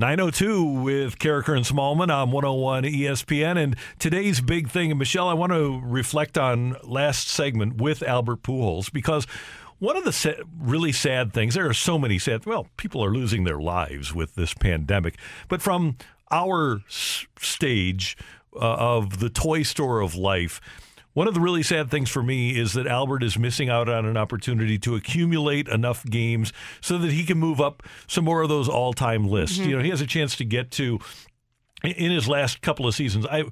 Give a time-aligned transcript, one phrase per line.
[0.00, 3.60] 902 with Karraker and Smallman on 101 ESPN.
[3.60, 8.42] And today's big thing, and Michelle, I want to reflect on last segment with Albert
[8.44, 9.26] Pujols because
[9.80, 13.10] one of the sa- really sad things, there are so many sad, well, people are
[13.10, 15.18] losing their lives with this pandemic.
[15.48, 15.96] But from
[16.30, 18.16] our s- stage
[18.54, 20.60] uh, of the toy store of life,
[21.18, 24.06] one of the really sad things for me is that Albert is missing out on
[24.06, 28.48] an opportunity to accumulate enough games so that he can move up some more of
[28.48, 29.58] those all-time lists.
[29.58, 31.00] You know, he has a chance to get to
[31.82, 33.26] in his last couple of seasons.
[33.26, 33.44] I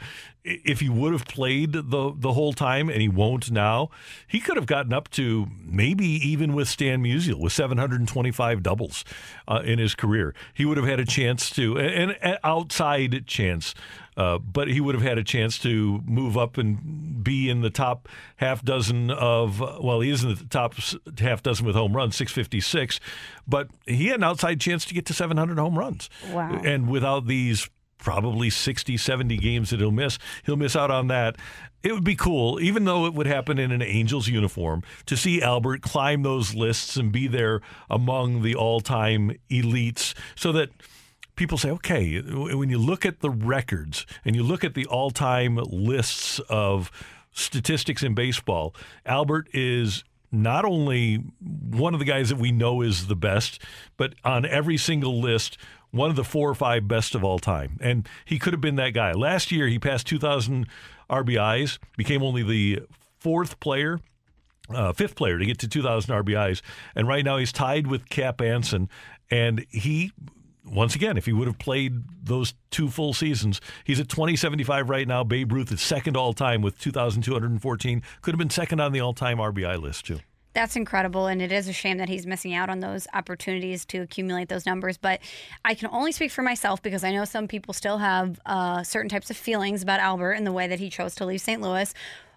[0.44, 3.90] if he would have played the the whole time and he won't now,
[4.28, 9.04] he could have gotten up to maybe even with Stan Musial with 725 doubles
[9.48, 10.34] uh, in his career.
[10.54, 13.74] He would have had a chance to an, an outside chance
[14.16, 17.70] uh, but he would have had a chance to move up and be in the
[17.70, 20.74] top half dozen of, well, he is in the top
[21.18, 22.98] half dozen with home runs, 656,
[23.46, 26.08] but he had an outside chance to get to 700 home runs.
[26.30, 26.60] Wow.
[26.64, 31.36] And without these probably 60, 70 games that he'll miss, he'll miss out on that.
[31.82, 35.42] It would be cool, even though it would happen in an Angels uniform, to see
[35.42, 40.70] Albert climb those lists and be there among the all time elites so that
[41.36, 45.10] people say, okay, when you look at the records and you look at the all
[45.10, 46.90] time lists of
[47.32, 53.06] statistics in baseball, Albert is not only one of the guys that we know is
[53.06, 53.62] the best,
[53.96, 55.56] but on every single list,
[55.90, 57.78] one of the four or five best of all time.
[57.80, 59.12] And he could have been that guy.
[59.12, 60.66] Last year, he passed 2,000
[61.08, 62.80] RBIs, became only the
[63.18, 64.00] fourth player
[64.70, 66.60] uh, fifth player to get to 2,000 RBIs.
[66.94, 68.88] And right now he's tied with Cap Anson.
[69.30, 70.12] And he,
[70.66, 75.06] once again, if he would have played those two full seasons, he's at 2075 right
[75.06, 75.24] now.
[75.24, 78.02] Babe Ruth is second all time with 2,214.
[78.22, 80.20] Could have been second on the all time RBI list, too.
[80.56, 83.98] That's incredible, and it is a shame that he's missing out on those opportunities to
[83.98, 84.96] accumulate those numbers.
[84.96, 85.20] But
[85.66, 89.10] I can only speak for myself because I know some people still have uh, certain
[89.10, 91.60] types of feelings about Albert and the way that he chose to leave St.
[91.60, 91.92] Louis.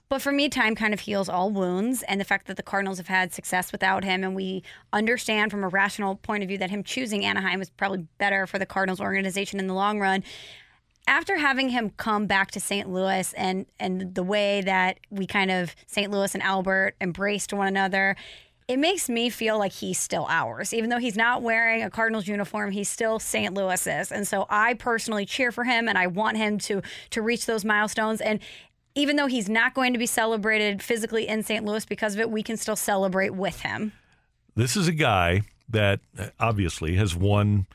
[0.10, 2.02] But for me, time kind of heals all wounds.
[2.04, 5.64] And the fact that the Cardinals have had success without him, and we understand from
[5.64, 9.00] a rational point of view that him choosing Anaheim was probably better for the Cardinals
[9.00, 10.24] organization in the long run.
[11.08, 12.90] After having him come back to St.
[12.90, 16.12] Louis and and the way that we kind of St.
[16.12, 18.16] Louis and Albert embraced one another,
[18.68, 20.76] it makes me feel like he's still ours.
[20.76, 23.52] Even though he's not wearing a Cardinals uniform, he's still St.
[23.56, 24.12] Louis's.
[24.12, 27.66] And so I personally cheer for him and I want him to to reach those
[27.66, 28.22] milestones.
[28.22, 28.40] And
[29.00, 31.64] even though he's not going to be celebrated physically in St.
[31.64, 33.94] Louis because of it, we can still celebrate with him.
[34.56, 37.66] This is a guy that uh, obviously has won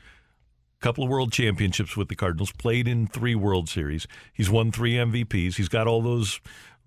[0.79, 4.05] a couple of world championships with the Cardinals, played in three World Series.
[4.33, 5.55] He's won three MVPs.
[5.55, 6.39] He's got all those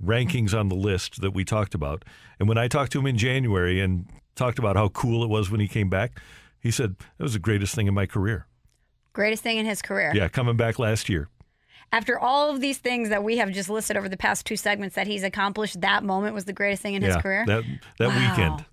[0.03, 2.05] rankings on the list that we talked about.
[2.39, 4.07] And when I talked to him in January and
[4.37, 6.21] talked about how cool it was when he came back,
[6.61, 8.47] he said, That was the greatest thing in my career.
[9.15, 10.13] Greatest thing in his career.
[10.15, 11.29] Yeah, coming back last year.
[11.93, 14.95] After all of these things that we have just listed over the past two segments
[14.97, 17.45] that he's accomplished, that moment was the greatest thing in his career.
[17.47, 17.65] That,
[17.99, 18.31] that Wow.
[18.31, 18.65] weekend.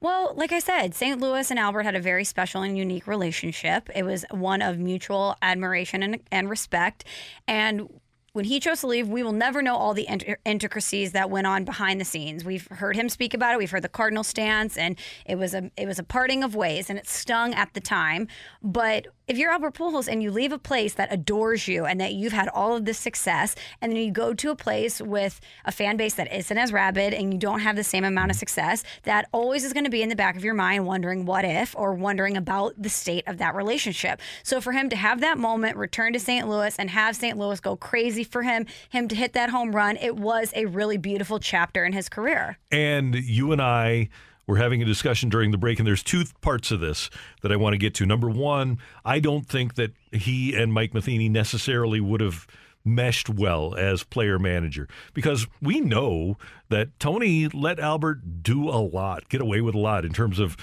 [0.00, 1.20] Well, like I said, St.
[1.20, 3.88] Louis and Albert had a very special and unique relationship.
[3.94, 7.04] It was one of mutual admiration and, and respect.
[7.46, 7.88] And
[8.32, 11.46] when he chose to leave, we will never know all the inter- intricacies that went
[11.46, 12.44] on behind the scenes.
[12.44, 13.58] We've heard him speak about it.
[13.58, 16.88] We've heard the Cardinal stance, and it was a it was a parting of ways,
[16.90, 18.26] and it stung at the time.
[18.62, 22.14] But if you're Albert Pujols and you leave a place that adores you and that
[22.14, 25.72] you've had all of this success, and then you go to a place with a
[25.72, 28.82] fan base that isn't as rabid and you don't have the same amount of success,
[29.04, 31.74] that always is going to be in the back of your mind wondering what if
[31.76, 34.20] or wondering about the state of that relationship.
[34.42, 36.48] So for him to have that moment, return to St.
[36.48, 37.38] Louis and have St.
[37.38, 40.98] Louis go crazy for him, him to hit that home run, it was a really
[40.98, 42.58] beautiful chapter in his career.
[42.70, 44.08] And you and I
[44.46, 47.10] were having a discussion during the break, and there's two parts of this
[47.42, 48.06] that I want to get to.
[48.06, 52.46] Number one, I don't think that he and Mike Matheny necessarily would have
[52.84, 56.36] meshed well as player manager because we know
[56.68, 60.56] that Tony let Albert do a lot, get away with a lot in terms of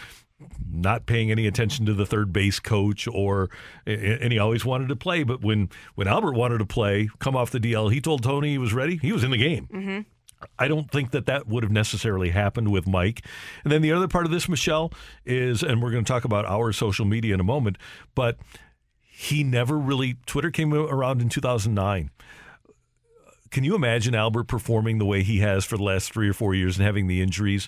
[0.69, 3.49] not paying any attention to the third base coach or
[3.85, 7.51] and he always wanted to play but when when Albert wanted to play come off
[7.51, 9.99] the DL he told Tony he was ready he was in the game mm-hmm.
[10.57, 13.25] I don't think that that would have necessarily happened with Mike.
[13.63, 14.91] And then the other part of this, Michelle,
[15.25, 17.77] is, and we're going to talk about our social media in a moment,
[18.15, 18.37] but
[18.99, 22.09] he never really, Twitter came around in 2009.
[23.51, 26.53] Can you imagine Albert performing the way he has for the last three or four
[26.53, 27.67] years and having the injuries?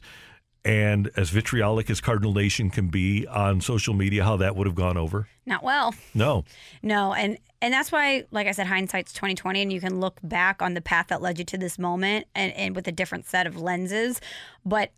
[0.64, 4.76] And as vitriolic as Cardinal Nation can be on social media, how that would have
[4.76, 5.28] gone over?
[5.46, 5.96] Not well.
[6.14, 6.46] No.
[6.84, 10.20] No, and and that's why, like I said, hindsight's twenty twenty, and you can look
[10.24, 13.26] back on the path that led you to this moment, and, and with a different
[13.26, 14.22] set of lenses.
[14.66, 14.92] But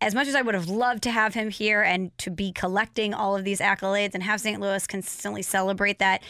[0.00, 3.12] as much as I would have loved to have him here and to be collecting
[3.12, 4.60] all of these accolades and have St.
[4.60, 6.22] Louis consistently celebrate that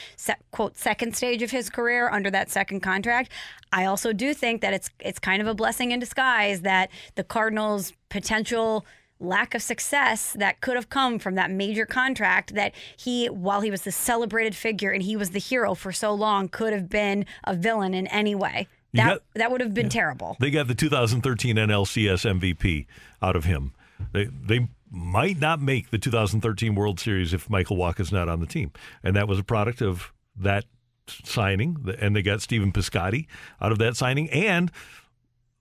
[0.53, 3.31] quote second stage of his career under that second contract,
[3.73, 7.25] I also do think that it's it's kind of a blessing in disguise that the
[7.25, 8.87] Cardinals' potential
[9.21, 13.71] lack of success that could have come from that major contract that he while he
[13.71, 17.27] was the celebrated figure and he was the hero for so long could have been
[17.45, 18.67] a villain in any way.
[18.95, 19.91] That got, that would have been yeah.
[19.91, 20.37] terrible.
[20.41, 22.87] They got the 2013 NLCS MVP
[23.21, 23.75] out of him.
[24.13, 28.47] They they might not make the 2013 World Series if Michael Wacha's not on the
[28.47, 30.65] team, and that was a product of that
[31.07, 31.95] signing.
[32.01, 33.27] And they got Stephen Piscotty
[33.61, 34.71] out of that signing, and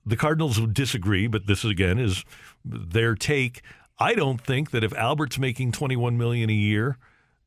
[0.06, 2.24] the Cardinals would disagree, but this again is
[2.64, 3.62] their take.
[4.00, 6.98] I don't think that if Albert's making 21 million a year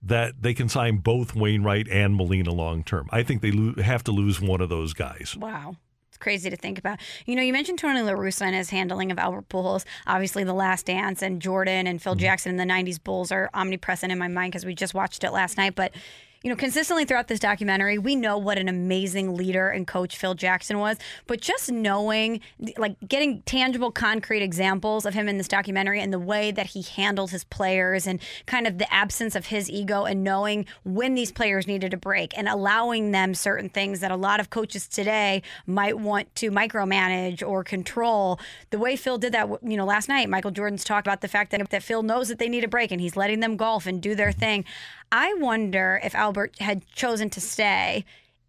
[0.02, 3.08] that they can sign both Wainwright and Molina long term.
[3.11, 5.37] I think they lo- have to lose one of those guys.
[5.38, 5.76] Wow
[6.08, 6.99] It's crazy to think about.
[7.26, 9.85] You know, you mentioned Tony La Russa and his handling of Albert Pujols.
[10.06, 12.20] Obviously, The Last Dance and Jordan and Phil mm-hmm.
[12.20, 15.32] Jackson in the '90s Bulls are omnipresent in my mind because we just watched it
[15.32, 15.75] last night.
[15.75, 15.93] But
[16.42, 20.34] you know, consistently throughout this documentary, we know what an amazing leader and coach Phil
[20.34, 20.96] Jackson was.
[21.26, 22.40] But just knowing,
[22.78, 26.81] like, getting tangible, concrete examples of him in this documentary and the way that he
[26.81, 31.31] handled his players and kind of the absence of his ego and knowing when these
[31.31, 35.42] players needed a break and allowing them certain things that a lot of coaches today
[35.66, 38.40] might want to micromanage or control.
[38.70, 41.50] The way Phil did that, you know, last night, Michael Jordan's talked about the fact
[41.50, 44.00] that, that Phil knows that they need a break and he's letting them golf and
[44.00, 44.64] do their thing.
[45.12, 48.05] I wonder if Albert had chosen to stay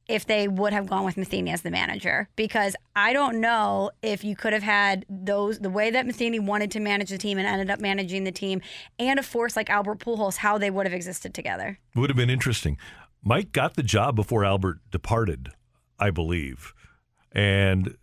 [0.07, 4.23] if they would have gone with Matheny as the manager because I don't know if
[4.23, 7.47] you could have had those the way that Matheny wanted to manage the team and
[7.47, 8.61] ended up managing the team
[8.99, 11.79] and a force like Albert Pujols how they would have existed together.
[11.95, 12.77] Would have been interesting.
[13.23, 15.49] Mike got the job before Albert departed,
[15.97, 16.73] I believe.
[17.31, 17.95] And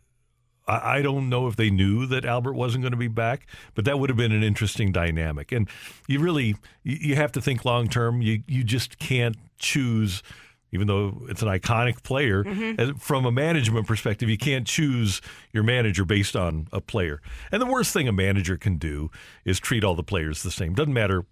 [0.68, 3.98] I, don't know if they knew that Albert wasn't going to be back, but that
[3.98, 5.50] would have been an interesting dynamic.
[5.50, 5.68] And
[6.06, 8.20] you really you have to think long term.
[8.20, 10.22] You you just can't choose
[10.70, 12.98] even though it's an iconic player, mm-hmm.
[12.98, 15.22] from a management perspective, you can't choose
[15.52, 17.22] your manager based on a player.
[17.50, 19.10] And the worst thing a manager can do
[19.46, 20.74] is treat all the players the same.
[20.74, 21.24] Doesn't matter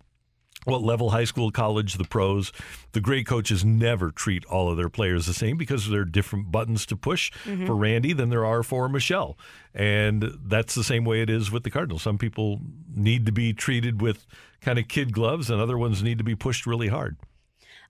[0.67, 2.53] what level high school, college, the pros,
[2.93, 6.51] the great coaches never treat all of their players the same because there are different
[6.51, 7.67] buttons to push mm-hmm.
[7.67, 9.39] for Randy than there are for Michelle.
[9.73, 12.03] And that's the same way it is with the Cardinals.
[12.03, 12.61] Some people
[12.93, 14.27] need to be treated with
[14.61, 17.17] kind of kid gloves, and other ones need to be pushed really hard.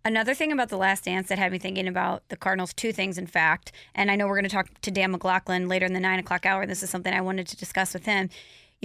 [0.05, 3.17] Another thing about the last dance that had me thinking about the Cardinals, two things,
[3.17, 6.01] in fact, and I know we're going to talk to Dan McLaughlin later in the
[6.01, 6.67] nine o'clock hour.
[6.67, 8.29] This is something I wanted to discuss with him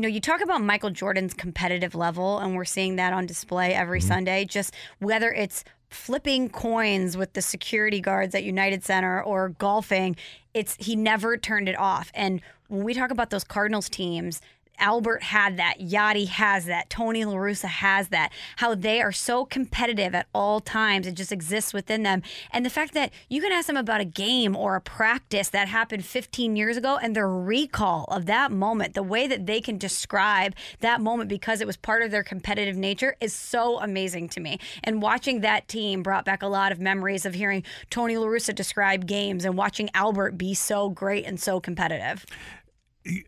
[0.02, 3.76] you know, you talk about Michael Jordan's competitive level, and we're seeing that on display
[3.76, 4.08] every mm-hmm.
[4.08, 4.46] Sunday.
[4.46, 10.16] Just whether it's flipping coins with the security guards at United Center or golfing,
[10.56, 12.12] it's he never turned it off.
[12.16, 14.42] And when we talk about those Cardinals teams,
[14.82, 19.46] Albert had that, Yadi has that, Tony La Russa has that, how they are so
[19.46, 21.08] competitive at all times.
[21.08, 22.24] It just exists within them.
[22.52, 25.68] And the fact that you can ask them about a game or a practice that
[25.68, 29.78] happened 15 years ago and their recall of that moment, the way that they can
[29.78, 34.40] describe that moment because it was part of their competitive nature is so amazing to
[34.40, 34.60] me.
[34.84, 38.54] And watching that team brought back a lot of memories of hearing Tony La Russa
[38.56, 42.26] describe games and watching Albert be so great and so competitive.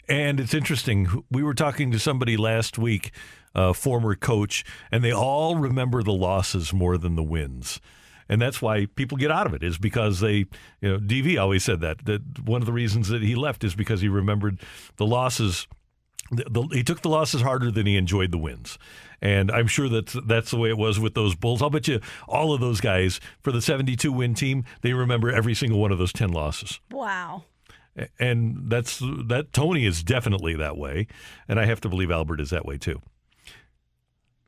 [0.08, 1.24] And it's interesting.
[1.32, 3.12] We were talking to somebody last week,
[3.56, 7.80] a former coach, and they all remember the losses more than the wins.
[8.30, 10.46] And that's why people get out of it is because they,
[10.82, 13.75] you know, DV always said that that one of the reasons that he left is
[13.75, 14.60] because he remembered
[14.98, 15.68] the losses.
[16.32, 18.80] The, the, he took the losses harder than he enjoyed the wins,
[19.22, 21.62] and I'm sure that that's the way it was with those Bulls.
[21.62, 25.53] I'll bet you all of those guys for the 72 win team, they remember every
[25.53, 26.80] single one of those 10 losses.
[26.92, 27.44] Wow
[28.19, 29.47] and that's that.
[29.53, 31.07] Tony is definitely that way,
[31.47, 33.01] and I have to believe Albert is that way too.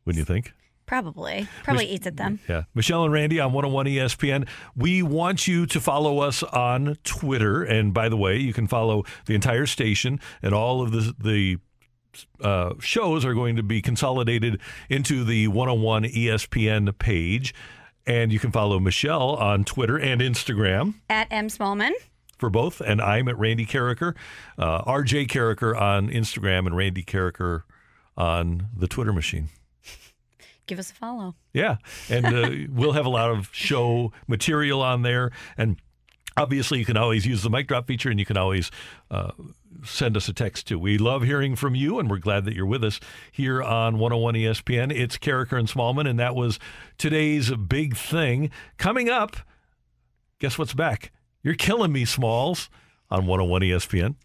[0.06, 0.54] Wouldn't you think?
[0.86, 1.48] Probably.
[1.64, 2.40] Probably Mich- eats at them.
[2.48, 2.64] Yeah.
[2.74, 4.48] Michelle and Randy on 101 ESPN.
[4.76, 7.64] We want you to follow us on Twitter.
[7.64, 11.58] And by the way, you can follow the entire station and all of the, the
[12.40, 17.54] uh, shows are going to be consolidated into the 101 ESPN page.
[18.06, 21.48] And you can follow Michelle on Twitter and Instagram At M.
[21.48, 21.94] Smallman.
[22.38, 22.82] For both.
[22.82, 24.14] And I'm at Randy Karraker,
[24.58, 27.64] uh, RJ Karraker on Instagram, and Randy Karraker
[28.18, 29.50] on the Twitter machine.
[30.68, 31.36] Give us a follow.
[31.54, 31.78] Yeah,
[32.10, 35.78] and uh, we'll have a lot of show material on there, and
[36.38, 38.72] obviously you can always use the mic drop feature, and you can always
[39.12, 39.32] uh,
[39.84, 40.80] send us a text too.
[40.80, 43.00] We love hearing from you, and we're glad that you're with us
[43.32, 44.92] here on 101 ESPN.
[44.92, 46.60] It's Karraker and Smallman, and that was
[46.98, 48.50] today's big thing.
[48.78, 49.38] Coming up,
[50.40, 51.12] guess what's back?
[51.46, 52.72] You're killing me, Smalls,
[53.12, 54.16] on 101 ESPN.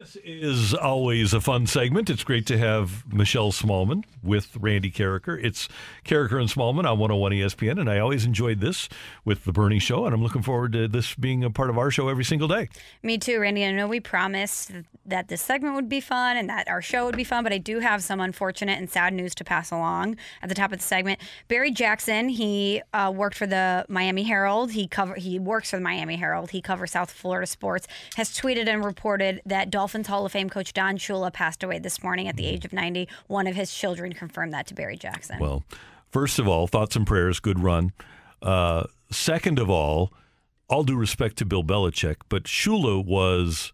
[0.00, 2.08] This is always a fun segment.
[2.08, 5.44] It's great to have Michelle Smallman with Randy Karraker.
[5.44, 5.68] It's
[6.04, 8.88] Karraker and Smallman on 101 ESPN, and I always enjoyed this
[9.24, 11.90] with the Bernie Show, and I'm looking forward to this being a part of our
[11.90, 12.68] show every single day.
[13.02, 13.64] Me too, Randy.
[13.64, 14.70] I know we promised
[15.04, 17.58] that this segment would be fun and that our show would be fun, but I
[17.58, 20.84] do have some unfortunate and sad news to pass along at the top of the
[20.84, 21.18] segment.
[21.48, 24.70] Barry Jackson, he uh, worked for the Miami Herald.
[24.70, 26.50] He cover he works for the Miami Herald.
[26.50, 27.88] He covers South Florida sports.
[28.14, 32.02] Has tweeted and reported that Dolphins Hall of Fame coach Don Shula passed away this
[32.02, 33.08] morning at the age of 90.
[33.26, 35.38] One of his children confirmed that to Barry Jackson.
[35.38, 35.64] Well,
[36.10, 37.92] first of all, thoughts and prayers, good run.
[38.42, 40.12] Uh, second of all,
[40.68, 43.72] all due respect to Bill Belichick, but Shula was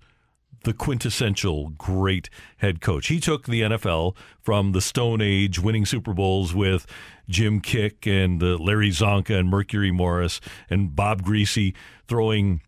[0.64, 3.08] the quintessential great head coach.
[3.08, 6.86] He took the NFL from the Stone Age, winning Super Bowls with
[7.28, 10.40] Jim Kiick and uh, Larry Csonka and Mercury Morris
[10.70, 11.74] and Bob Griese
[12.08, 12.62] throwing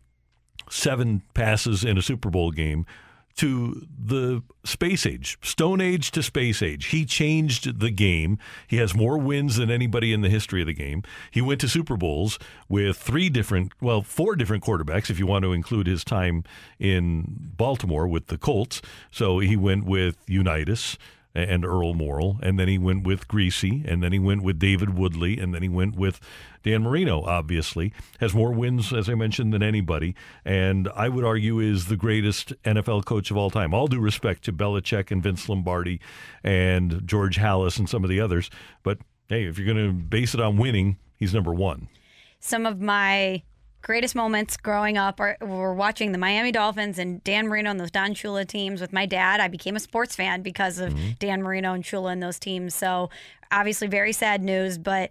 [0.69, 2.85] seven passes in a Super Bowl game
[3.37, 6.87] to the space age, Stone Age to space age.
[6.87, 8.39] He changed the game.
[8.67, 11.03] He has more wins than anybody in the history of the game.
[11.31, 15.43] He went to Super Bowls with three different, well, four different quarterbacks, if you want
[15.43, 16.43] to include his time
[16.79, 18.81] in Baltimore with the Colts.
[19.11, 20.97] So he went with Unitas
[21.37, 24.97] and Earl Morrall, and then he went with Griese, and then he went with David
[24.97, 26.19] Woodley, and then he went with
[26.63, 27.23] Dan Marino.
[27.23, 31.95] Obviously, has more wins, as I mentioned, than anybody, and I would argue is the
[31.95, 33.73] greatest NFL coach of all time.
[33.73, 35.99] All due respect to Belichick and Vince Lombardi
[36.43, 38.49] and George Halas and some of the others,
[38.83, 38.97] but
[39.29, 41.87] hey, if you're going to base it on winning, he's number one.
[42.39, 43.43] Some of my
[43.87, 47.89] greatest moments growing up are, were watching the Miami Dolphins and Dan Marino and those
[47.89, 49.39] Don Shula teams with my dad.
[49.39, 51.11] I became a sports fan because of mm-hmm.
[51.19, 52.75] Dan Marino and Shula and those teams.
[52.75, 53.09] So
[53.49, 55.09] obviously, very sad news, but.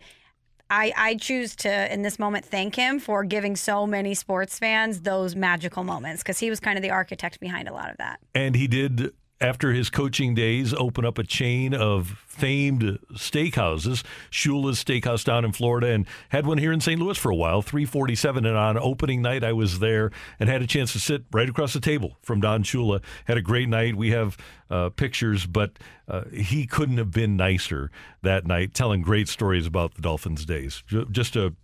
[0.69, 5.03] I, I choose to, in this moment, thank him for giving so many sports fans
[5.03, 8.19] those magical moments because he was kind of the architect behind a lot of that.
[8.35, 14.83] And he did, after his coaching days, open up a chain of famed steakhouses, Shula's
[14.83, 17.01] Steakhouse down in Florida, and had one here in St.
[17.01, 18.47] Louis for a while, 347.
[18.47, 21.73] And on opening night, I was there and had a chance to sit right across
[21.75, 23.03] the table from Don Shula.
[23.27, 23.95] Had a great night.
[23.95, 24.37] We have
[24.71, 25.79] uh, pictures, but
[26.09, 27.91] uh, he couldn't have been nicer
[28.23, 30.83] that night, telling great stories about the Dolphins' days.
[30.87, 31.55] Ju- Just a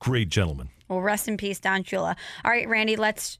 [0.00, 0.70] great gentleman.
[0.88, 2.16] Well, rest in peace, Don Shula.
[2.44, 3.38] All right, Randy, let's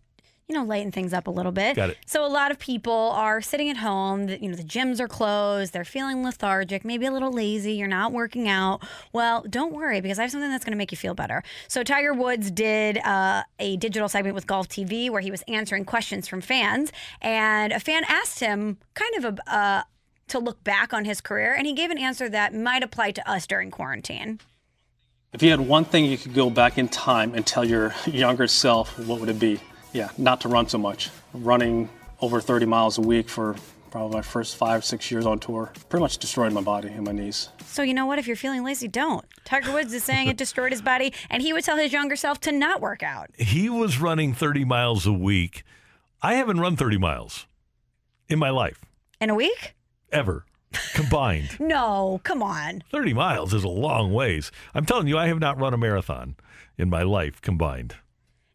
[0.51, 1.77] you know lighten things up a little bit.
[1.77, 1.99] Got it.
[2.07, 4.27] So a lot of people are sitting at home.
[4.27, 5.73] the- You know the gyms are closed.
[5.73, 7.75] They're feeling lethargic, maybe a little lazy.
[7.75, 8.83] You're not working out.
[9.13, 11.45] Well, don't worry because I have something that's going to make you feel better.
[11.69, 15.85] So Tiger Woods did uh, a digital segment with Golf TV where he was answering
[15.85, 16.91] questions from fans,
[17.23, 19.55] and a fan asked him kind of a.
[19.55, 19.83] Uh,
[20.29, 23.29] to look back on his career, and he gave an answer that might apply to
[23.29, 24.39] us during quarantine.
[25.33, 28.47] If you had one thing you could go back in time and tell your younger
[28.47, 29.59] self, what would it be?
[29.93, 31.11] Yeah, not to run so much.
[31.35, 31.89] Running
[32.21, 33.57] over 30 miles a week for
[33.91, 37.11] probably my first five, six years on tour pretty much destroyed my body and my
[37.13, 37.49] knees.
[37.67, 38.19] So you know what?
[38.19, 39.25] If you're feeling lazy, don't.
[39.45, 42.39] Tiger Woods is saying it destroyed his body, and he would tell his younger self
[42.43, 43.31] to not work out.
[43.37, 45.65] He was running 30 miles a week.
[46.23, 47.47] I haven't run 30 miles
[48.29, 48.85] in my life,
[49.21, 49.75] In a week?
[50.13, 50.45] ever,
[50.95, 51.51] combined.
[51.61, 52.85] No, come on.
[52.93, 54.53] 30 miles is a long ways.
[54.75, 56.37] I'm telling you, I have not run a marathon
[56.79, 57.97] in my life combined.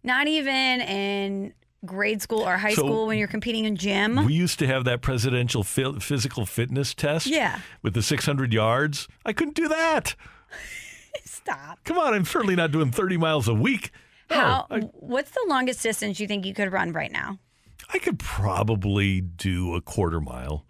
[0.05, 1.53] Not even in
[1.85, 4.25] grade school or high So- school when you're competing in gym.
[4.25, 7.59] We used to have that presidential phy- physical fitness test Yeah.
[7.81, 9.07] with the 600 yards.
[9.25, 10.15] I couldn't do that.
[11.25, 11.79] Stop.
[11.83, 13.91] Come on, I'm certainly not doing 30 miles a week.
[14.29, 14.67] No, How?
[14.71, 17.39] I, what's the longest distance you think you could run right now?
[17.93, 20.65] I could probably do a quarter mile.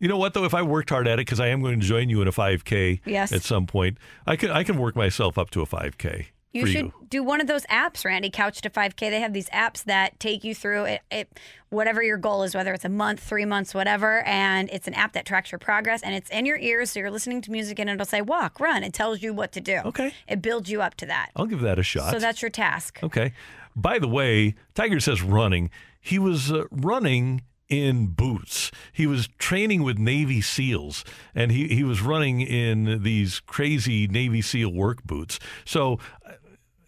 [0.00, 0.44] You know what though?
[0.44, 2.32] If I worked hard at it, because I am going to join you in a
[2.32, 3.32] 5K Yes.
[3.32, 6.26] at some point, I can I can work myself up to a 5K.
[6.52, 6.92] You should you.
[7.08, 8.28] do one of those apps, Randy.
[8.28, 8.98] Couch to 5K.
[8.98, 12.72] They have these apps that take you through it, it, whatever your goal is, whether
[12.72, 14.22] it's a month, three months, whatever.
[14.22, 17.10] And it's an app that tracks your progress, and it's in your ears, so you're
[17.10, 18.82] listening to music, and it'll say walk, run.
[18.82, 19.78] It tells you what to do.
[19.84, 20.12] Okay.
[20.28, 21.30] It builds you up to that.
[21.36, 22.10] I'll give that a shot.
[22.10, 22.98] So that's your task.
[23.02, 23.32] Okay.
[23.76, 25.70] By the way, Tiger says running.
[26.00, 28.72] He was uh, running in boots.
[28.92, 31.04] He was training with Navy SEALs,
[31.34, 35.38] and he, he was running in these crazy Navy SEAL work boots.
[35.64, 35.98] So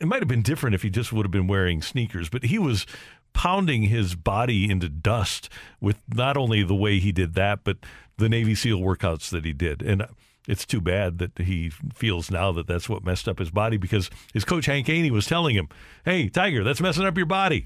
[0.03, 2.59] it might have been different if he just would have been wearing sneakers, but he
[2.59, 2.87] was
[3.35, 5.49] pounding his body into dust
[5.81, 7.79] with not only the way he did that, but
[8.19, 9.81] the Navy SEAL workouts that he did.
[9.81, 10.05] And
[10.49, 14.11] it's too bad that he feels now that that's what messed up his body because
[14.35, 15.69] his coach Hank Haney was telling him,
[16.05, 17.65] "Hey, Tiger, that's messing up your body."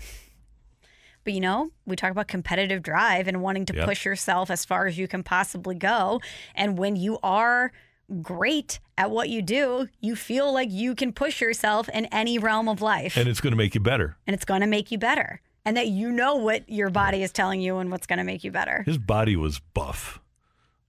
[1.25, 3.87] But you know, we talk about competitive drive and wanting to Yep.
[3.87, 6.21] push yourself as far as you can possibly go.
[6.55, 7.73] And when you are
[8.23, 12.69] great at what you do, you feel like you can push yourself in any realm
[12.69, 13.17] of life.
[13.17, 14.17] And it's going to make you better.
[14.27, 15.41] and it's going to make you better.
[15.65, 18.45] And that you know what your body is telling you and what's going to make
[18.45, 18.85] you better.
[18.87, 20.21] His body was buff.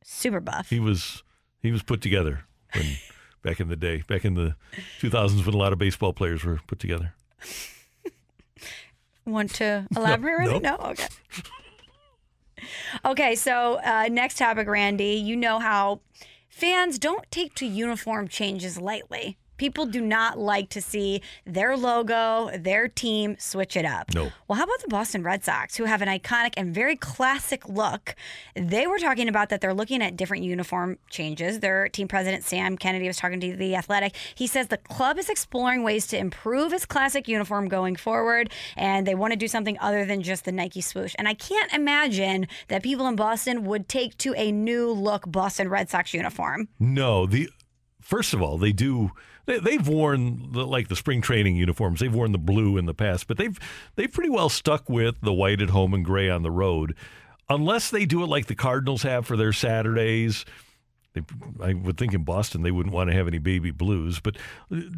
[0.04, 0.70] Super buff.
[0.70, 1.24] He was
[1.62, 2.86] he was put together when
[3.42, 4.56] back in the day, back in the
[5.02, 7.14] 2000s when a lot of baseball players were put together.
[9.26, 10.38] Want to elaborate?
[10.38, 10.60] Randy?
[10.60, 10.80] nope.
[10.80, 10.90] No?
[10.92, 11.08] Okay.
[13.06, 15.14] Okay, so uh, next topic, Randy.
[15.14, 16.00] You know how
[16.58, 19.38] fans don't take to uniform changes lightly.
[19.58, 24.14] People do not like to see their logo, their team switch it up.
[24.14, 24.32] No.
[24.48, 28.16] Well, how about the Boston Red Sox, who have an iconic and very classic look?
[28.56, 31.60] They were talking about that they're looking at different uniform changes.
[31.60, 34.16] Their team president, Sam Kennedy, was talking to The Athletic.
[34.36, 39.06] He says the club is exploring ways to improve its classic uniform going forward, and
[39.08, 41.16] they want to do something other than just the Nike swoosh.
[41.18, 45.70] And I can't imagine that people in Boston would take to a new look Boston
[45.70, 46.68] Red Sox uniform.
[46.80, 47.50] No, the
[48.02, 49.12] first of all, they do.
[49.48, 52.00] They, they've worn the, like the spring training uniforms.
[52.00, 53.58] They've worn the blue in the past, but they've
[53.96, 56.96] they've pretty well stuck with the white at home and gray on the road,
[57.50, 60.46] unless they do it like the Cardinals have for their Saturdays.
[61.60, 64.38] I would think in Boston they wouldn't want to have any baby blues, but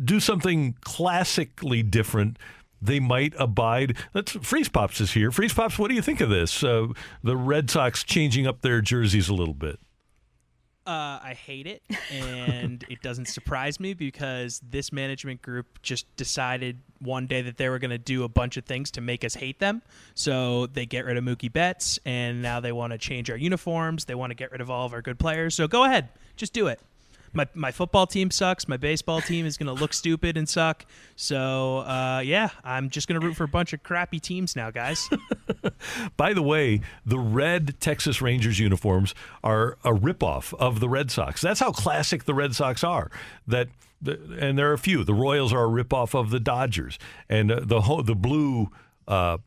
[0.04, 2.38] do something classically different.
[2.82, 3.98] They might abide.
[4.14, 5.32] Let's Freeze Pops is here.
[5.32, 6.64] Freeze Pops, what do you think of this?
[6.64, 6.88] Uh,
[7.24, 9.80] the Red Sox changing up their jerseys a little bit.
[10.88, 16.80] Uh, I hate it, and it doesn't surprise me because this management group just decided
[17.00, 19.36] one day that they were going to do a bunch of things to make us
[19.36, 19.84] hate them.
[20.16, 24.06] So they get rid of Mookie Betts, and now they want to change our uniforms.
[24.06, 25.54] They want to get rid of all of our good players.
[25.54, 26.80] So go ahead, just do it.
[27.34, 28.68] My, my football team sucks.
[28.68, 30.86] My baseball team is going to look stupid and suck.
[31.16, 34.72] So, uh, yeah, I'm just going to root for a bunch of crappy teams now,
[34.72, 35.10] guys.
[36.18, 39.14] By the way, the red Texas Rangers uniforms
[39.44, 41.42] are a ripoff of the Red Sox.
[41.42, 43.12] That's how classic the Red Sox are.
[43.48, 43.68] That
[44.02, 45.04] the, and there are a few.
[45.04, 48.70] The Royals are a ripoff of the Dodgers, and uh, the ho- the blue
[49.08, 49.40] uh,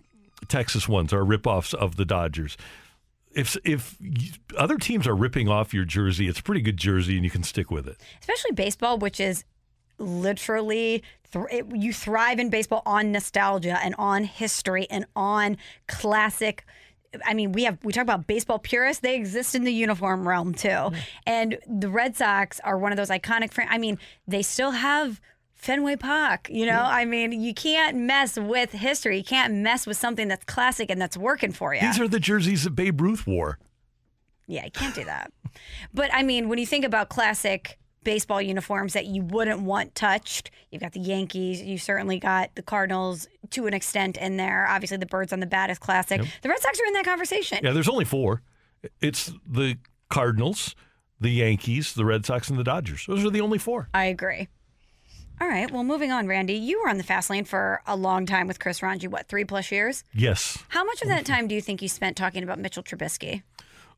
[0.48, 2.56] Texas ones are ripoffs of the Dodgers.
[3.34, 3.98] If if
[4.56, 7.42] other teams are ripping off your jersey, it's a pretty good jersey, and you can
[7.42, 7.96] stick with it.
[8.20, 9.44] especially baseball, which is
[9.98, 16.64] literally thr it, you thrive in baseball on nostalgia and on history and on classic.
[17.26, 20.54] I mean, we have we talk about baseball purists; they exist in the uniform realm
[20.54, 20.90] too.
[21.26, 23.52] And the Red Sox are one of those iconic.
[23.52, 25.20] Fran- I mean, they still have.
[25.62, 29.18] Fenway Park, you know, I mean, you can't mess with history.
[29.18, 31.80] You can't mess with something that's classic and that's working for you.
[31.80, 33.60] These are the jerseys that Babe Ruth wore.
[34.48, 35.32] Yeah, you can't do that.
[35.94, 40.50] but I mean, when you think about classic baseball uniforms that you wouldn't want touched,
[40.72, 44.66] you've got the Yankees, you certainly got the Cardinals to an extent in there.
[44.68, 46.20] Obviously, the Birds on the bat is classic.
[46.42, 47.60] The Red Sox are in that conversation.
[47.62, 48.42] Yeah, there's only four.
[49.00, 49.78] It's the
[50.10, 50.74] Cardinals,
[51.20, 53.06] the Yankees, the Red Sox, and the Dodgers.
[53.06, 53.88] Those are the only four.
[53.94, 54.48] I agree.
[55.42, 56.54] All right, well, moving on, Randy.
[56.54, 59.44] You were on the fast lane for a long time with Chris Rongey, what, three
[59.44, 60.04] plus years?
[60.14, 60.56] Yes.
[60.68, 63.42] How much of that time do you think you spent talking about Mitchell Trubisky?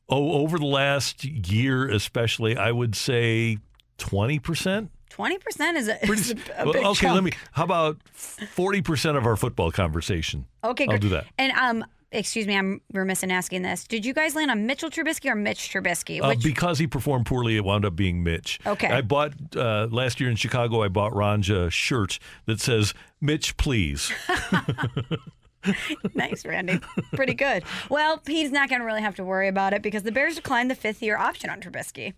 [0.09, 3.59] Oh, over the last year, especially, I would say
[3.99, 4.91] twenty percent.
[5.11, 7.15] 20% is a, is a, a okay, chunk.
[7.15, 7.33] let me.
[7.53, 10.47] How about forty percent of our football conversation?
[10.65, 11.03] Okay, I'll great.
[11.03, 11.27] do that.
[11.37, 13.85] And um, excuse me, I'm remiss in asking this.
[13.85, 16.23] Did you guys land on Mitchell Trubisky or Mitch Trubisky?
[16.23, 18.59] Uh, because he performed poorly, it wound up being Mitch.
[18.67, 18.89] Okay.
[18.89, 20.83] I bought uh, last year in Chicago.
[20.83, 24.13] I bought Rongey a shirt that says "Mitch, please."
[26.15, 26.81] nice, Randy.
[27.15, 27.65] Pretty good.
[27.89, 30.71] Well, he's not going to really have to worry about it because the Bears declined
[30.71, 32.15] the fifth year option on Trubisky.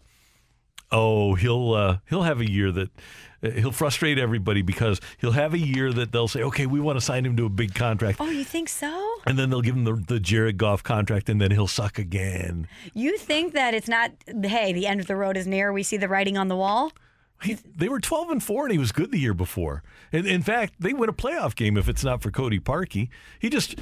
[0.93, 2.91] Oh, he'll uh, he'll have a year that
[3.43, 6.97] uh, he'll frustrate everybody because he'll have a year that they'll say, okay, we want
[6.97, 9.16] to sign him to a big contract, Oh, you think so?
[9.27, 12.69] And then they'll give him the, the Jared Goff contract, and then he'll suck again.
[12.95, 14.13] You think that it's not,
[14.43, 15.73] hey, the end of the road is near.
[15.73, 16.93] We see the writing on the wall?
[17.43, 19.83] He, they were twelve and four, and he was good the year before.
[20.11, 23.11] And in fact, they win a playoff game if it's not for Cody Parkey.
[23.39, 23.79] He just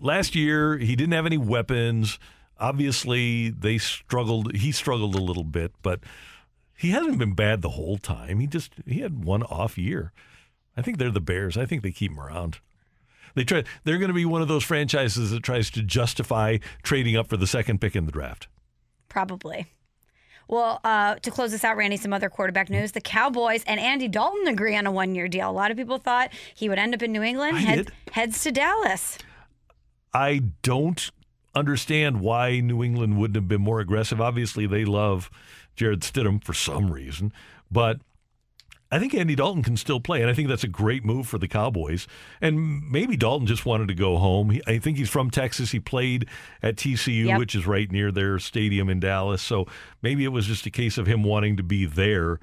[0.00, 2.18] last year he didn't have any weapons.
[2.58, 4.56] Obviously, they struggled.
[4.56, 6.00] He struggled a little bit, but
[6.76, 8.40] he hasn't been bad the whole time.
[8.40, 10.12] He just he had one off year.
[10.76, 11.56] I think they're the Bears.
[11.56, 12.58] I think they keep him around.
[13.38, 13.62] They try.
[13.84, 17.36] They're going to be one of those franchises that tries to justify trading up for
[17.36, 18.48] the second pick in the draft.
[19.08, 19.66] Probably.
[20.48, 22.90] Well, uh, to close this out, Randy, some other quarterback news.
[22.90, 25.48] The Cowboys and Andy Dalton agree on a one year deal.
[25.48, 27.58] A lot of people thought he would end up in New England.
[27.58, 27.92] Head-.
[28.10, 29.18] Heads to Dallas.
[30.12, 31.08] I don't
[31.54, 34.20] understand why New England wouldn't have been more aggressive.
[34.20, 35.30] Obviously, they love
[35.76, 37.32] Jarrett Stidham for some reason,
[37.70, 38.00] but
[38.90, 41.36] I think Andy Dalton can still play, and I think that's a great move for
[41.36, 42.06] the Cowboys.
[42.40, 44.48] And maybe Dalton just wanted to go home.
[44.50, 45.72] He, I think he's from Texas.
[45.72, 46.26] He played
[46.62, 47.38] at TCU, Yep.
[47.38, 49.42] which is right near their stadium in Dallas.
[49.42, 49.66] So
[50.00, 52.40] maybe it was just a case of him wanting to be there.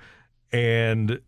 [0.51, 1.19] And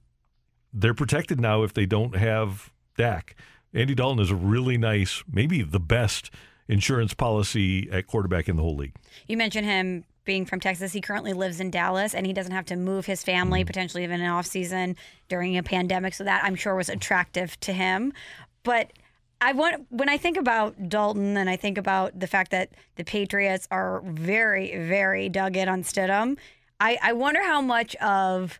[0.72, 3.36] they're protected now if they don't have Dak.
[3.74, 6.30] Andy Dalton is a really nice, maybe the best
[6.68, 8.94] insurance policy at quarterback in the whole league.
[9.28, 10.94] You mentioned him being from Texas.
[10.94, 13.68] He currently lives in Dallas and he doesn't have to move his family, Mm-hmm.
[13.68, 14.96] potentially even in off season
[15.30, 16.14] during a pandemic.
[16.14, 18.14] So that I'm sure was attractive to him.
[18.64, 18.94] But
[19.42, 23.04] I want when I think about Dalton and I think about the fact that the
[23.04, 26.38] Patriots are very, very dug in on Stidham,
[26.80, 28.60] I, I wonder how much of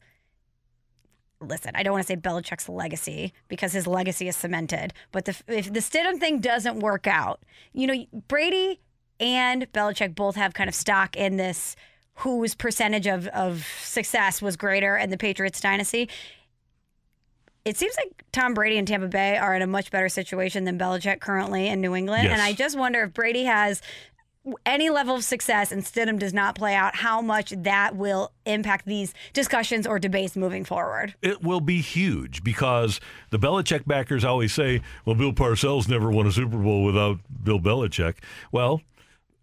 [1.40, 4.94] listen, I don't want to say Belichick's legacy because his legacy is cemented.
[5.12, 8.80] But the, if the Stidham thing doesn't work out, you know, Brady
[9.20, 11.76] and Belichick both have kind of stock in this
[12.16, 16.10] whose percentage of, of success was greater in the Patriots dynasty.
[17.64, 20.80] It seems like Tom Brady and Tampa Bay are in a much better situation than
[20.80, 22.24] Belichick currently in New England.
[22.24, 22.34] Yes.
[22.34, 23.82] And I just wonder if Brady has
[24.66, 28.86] any level of success and Stidham does not play out, how much that will impact
[28.86, 31.14] these discussions or debates moving forward.
[31.22, 33.00] It will be huge because
[33.30, 37.60] the Belichick backers always say, well, Bill Parcells never won a Super Bowl without Bill
[37.60, 38.16] Belichick.
[38.52, 38.82] Well,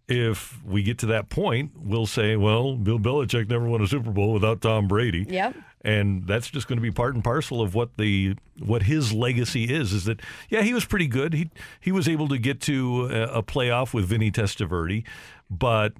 [0.07, 4.11] if we get to that point, we'll say, well, Bill Belichick never won a Super
[4.11, 5.25] Bowl without Tom Brady.
[5.27, 5.55] Yep.
[5.81, 9.65] And that's just going to be part and parcel of what the what his legacy
[9.65, 9.93] is.
[9.93, 11.33] Is that yeah, he was pretty good.
[11.33, 15.03] He he was able to get to a, a playoff with Vinny Testaverde,
[15.49, 15.93] but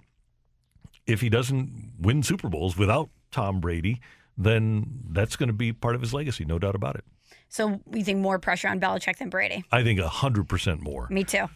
[1.05, 4.01] if he doesn't win Super Bowls without Tom Brady,
[4.35, 7.03] then that's going to be part of his legacy, no doubt about it.
[7.47, 9.63] So you think more pressure on Belichick than Brady?
[9.71, 11.07] I think hundred percent more.
[11.11, 11.47] Me too.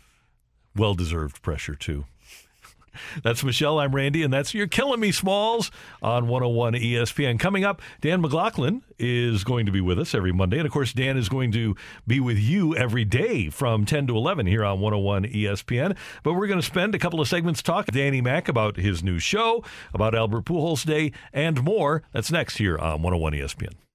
[0.75, 2.05] Well deserved pressure too.
[3.23, 3.79] That's Michelle.
[3.79, 5.71] I'm Randy, and that's You're Killing Me Smalls
[6.01, 7.39] on 101 ESPN.
[7.39, 10.57] Coming up, Dan McLaughlin is going to be with us every Monday.
[10.57, 11.75] And of course, Dan is going to
[12.05, 15.95] be with you every day from 10 to 11 here on 101 ESPN.
[16.23, 19.03] But we're going to spend a couple of segments talking to Danny Mack about his
[19.03, 22.03] new show, about Albert Pujols Day, and more.
[22.11, 23.88] That's next here on 101 ESPN.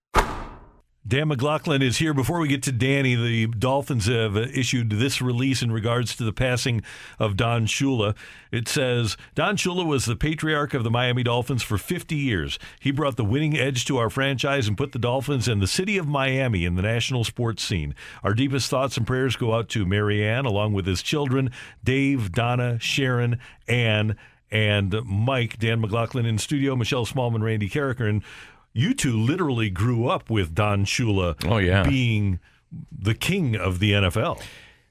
[1.07, 2.14] Dan McLaughlin is here.
[2.14, 6.25] Before we get to Danny, the Dolphins have uh, issued this release in regards to
[6.25, 6.81] the passing
[7.19, 8.17] of Don Shula.
[8.51, 12.59] It says Don Shula was the patriarch of the Miami Dolphins for 50 years.
[12.81, 15.99] He brought the winning edge to our franchise and put the Dolphins and the city
[15.99, 17.95] of Miami in the national sports scene.
[18.23, 21.51] Our deepest thoughts and prayers go out to Marianne, along with his children,
[21.85, 23.38] Dave, Donna, Sharon,
[23.69, 24.17] Ann,
[24.51, 25.59] and Mike.
[25.59, 28.23] Dan McLaughlin in studio, Michelle Smallman, Randy Karraker, and
[28.74, 31.84] you two literally grew up with Don Shula Oh, yeah.
[31.88, 32.40] being
[32.90, 34.42] the king of the NFL.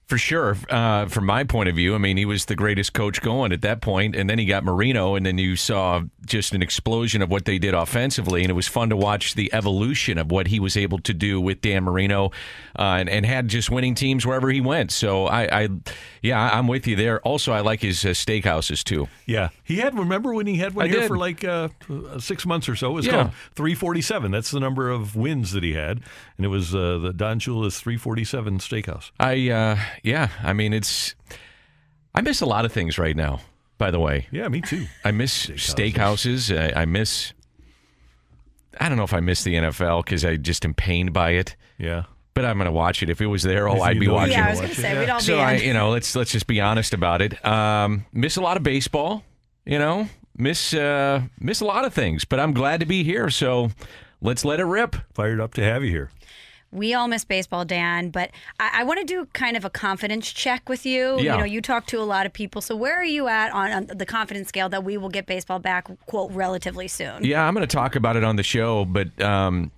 [0.08, 0.58] For sure.
[0.70, 3.62] Uh, from my point of view, I mean, he was the greatest coach going at
[3.62, 7.32] that point, and then he got Marino, and then you saw just an explosion of
[7.32, 10.60] what they did offensively, and it was fun to watch the evolution of what he
[10.60, 12.28] was able to do with Dan Marino,
[12.78, 14.92] uh, and, and had just winning teams wherever he went.
[14.92, 15.70] So I, I
[16.22, 17.20] yeah, I'm with you there.
[17.22, 19.08] Also, I like his uh, steakhouses too.
[19.26, 19.98] Yeah, he had.
[19.98, 21.08] Remember when he had one I here did.
[21.08, 21.70] for like uh,
[22.20, 22.92] six months or so?
[22.92, 23.12] It was Yeah.
[23.14, 24.32] called 347.
[24.32, 26.02] That's the number of wins that he had,
[26.38, 29.12] and it was uh, the Don Shula's 347 Steakhouse.
[29.20, 31.16] I uh, yeah, I mean, it's
[32.16, 33.42] I miss a lot of things right now.
[33.78, 34.86] By the way, Yeah, me too.
[35.04, 36.56] I miss steakhouses.
[36.76, 37.34] I, I miss.
[38.80, 41.56] I don't know if I miss the NFL because I just am pained by it.
[41.78, 42.04] Yeah,
[42.34, 43.10] But I'm going to watch it.
[43.10, 44.34] If it was there, oh, I'd be watching.
[44.34, 45.64] Yeah, I was going to say, we'd all So be I, in.
[45.64, 47.44] you know, let's let's just be honest about it.
[47.46, 49.24] Um, miss a lot of baseball.
[49.66, 52.26] You know, miss uh, miss a lot of things.
[52.26, 53.30] But I'm glad to be here.
[53.30, 53.70] So
[54.22, 54.96] let's let it rip.
[55.14, 56.10] fired up to have you here.
[56.74, 60.32] We all miss baseball, Dan, but I, I want to do kind of a confidence
[60.32, 61.20] check with you.
[61.20, 61.34] Yeah.
[61.34, 62.62] You know, you talk to a lot of people.
[62.62, 65.60] So where are you at on, on the confidence scale that we will get baseball
[65.60, 67.24] back, quote, relatively soon?
[67.24, 69.72] Yeah, I'm going to talk about it on the show, but um,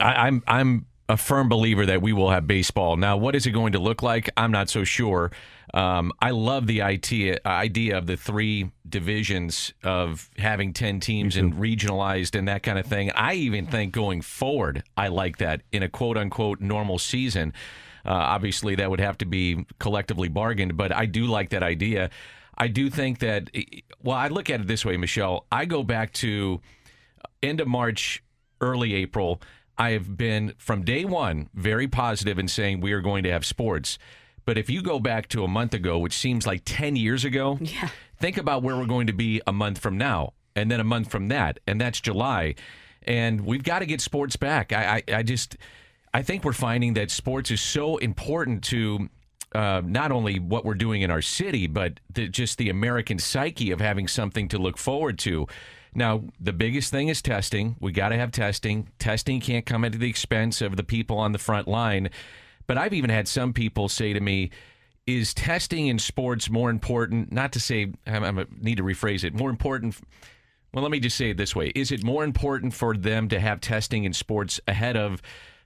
[0.00, 2.96] I, I'm I'm a firm believer that we will have baseball.
[2.96, 4.28] Now, what is it going to look like?
[4.36, 5.30] I'm not so sure.
[5.72, 11.54] Um, I love the idea idea of the three divisions of having ten teams and
[11.54, 13.10] regionalized and that kind of thing.
[13.12, 17.52] I even think going forward, I like that in a quote unquote normal season.
[18.04, 22.10] Uh, obviously, that would have to be collectively bargained, but I do like that idea.
[22.56, 23.50] I do think that.
[24.02, 25.46] Well, I look at it this way, Michelle.
[25.52, 26.60] I go back to
[27.42, 28.22] end of March,
[28.60, 29.40] early April,
[29.78, 33.46] I have been from day one very positive in saying we are going to have
[33.46, 33.98] sports.
[34.44, 37.58] But if you go back to a month ago, which seems like 10 years ago,
[37.60, 37.88] Yeah.
[38.18, 41.10] think about where we're going to be a month from now, and then a month
[41.10, 42.54] from that, and that's July.
[43.02, 44.72] And we've got to get sports back.
[44.72, 45.56] I, I, I just,
[46.12, 49.08] I think we're finding that sports is so important to
[49.54, 53.70] uh, not only what we're doing in our city, but the, just the American psyche
[53.70, 55.46] of having something to look forward to.
[55.94, 57.76] Now, the biggest thing is testing.
[57.80, 58.88] We got to have testing.
[58.98, 62.10] Testing can't come at the expense of the people on the front line.
[62.66, 64.50] But I've even had some people say to me,
[65.06, 67.32] is testing in sports more important?
[67.32, 69.96] Not to say, I need to rephrase it, more important.
[70.74, 73.40] Well, let me just say it this way Is it more important for them to
[73.40, 75.22] have testing in sports ahead of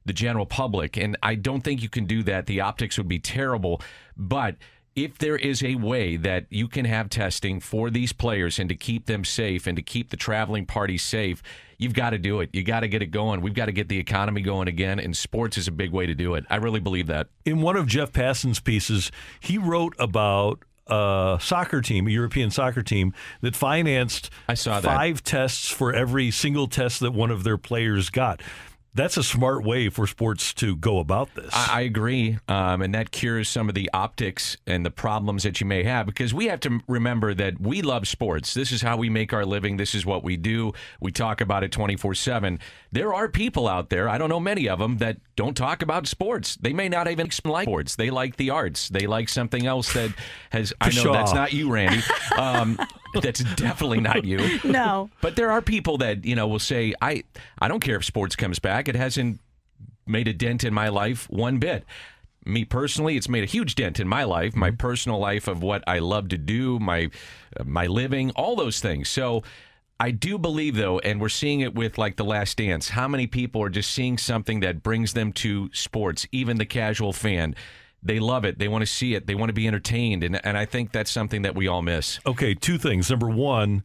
[0.06, 0.96] the general public?
[0.96, 2.46] And I don't think you can do that.
[2.46, 3.82] The optics would be terrible.
[4.16, 4.56] But
[4.94, 8.74] if there is a way that you can have testing for these players and to
[8.74, 11.42] keep them safe and to keep the traveling party safe,
[11.78, 12.50] you've got to do it.
[12.52, 13.40] You got to get it going.
[13.40, 16.14] We've got to get the economy going again, and sports is a big way to
[16.14, 16.44] do it.
[16.50, 17.28] I really believe that.
[17.44, 22.83] In one of Jeff Passan's pieces, he wrote about a soccer team, a European soccer
[22.83, 24.96] team that financed I saw that.
[24.96, 28.42] five tests for every single test that one of their players got.
[28.94, 31.50] That's a smart way for sports to go about this.
[31.52, 35.62] I, I agree, um, and that cures some of the optics and the problems that
[35.62, 38.52] you may have because we have to remember that we love sports.
[38.52, 39.78] This is how we make our living.
[39.78, 40.74] This is what we do.
[41.00, 42.59] We talk about it twenty four seven.
[42.90, 44.11] There are people out there.
[44.11, 46.57] I don't know many of them that don't talk about sports.
[46.57, 47.96] They may not even like sports.
[47.96, 48.90] They like the arts.
[48.90, 50.11] They like something else that
[50.50, 50.74] has.
[50.83, 52.02] I know that's not you, Randy.
[52.37, 52.78] Um,
[53.20, 54.61] that's definitely not you.
[54.64, 55.11] No.
[55.20, 57.25] But there are people that you know will say, "I
[57.59, 58.88] I don't care if sports comes back.
[58.88, 59.40] It hasn't
[60.07, 61.85] made a dent in my life one bit."
[62.44, 65.85] Me personally, it's made a huge dent in my life, my personal life of what
[65.87, 67.11] I love to do, my
[67.59, 69.09] uh, my living, all those things.
[69.09, 69.42] So.
[70.01, 72.88] I do believe though, and we're seeing it with like the Last Dance.
[72.88, 76.27] How many people are just seeing something that brings them to sports?
[76.33, 77.55] Even the casual fan,
[78.03, 78.59] they love it.
[78.59, 79.27] They want to see it.
[79.27, 82.19] They want to be entertained, and and I think that's something that we all miss.
[82.27, 83.09] Okay, two things.
[83.11, 83.83] Number one,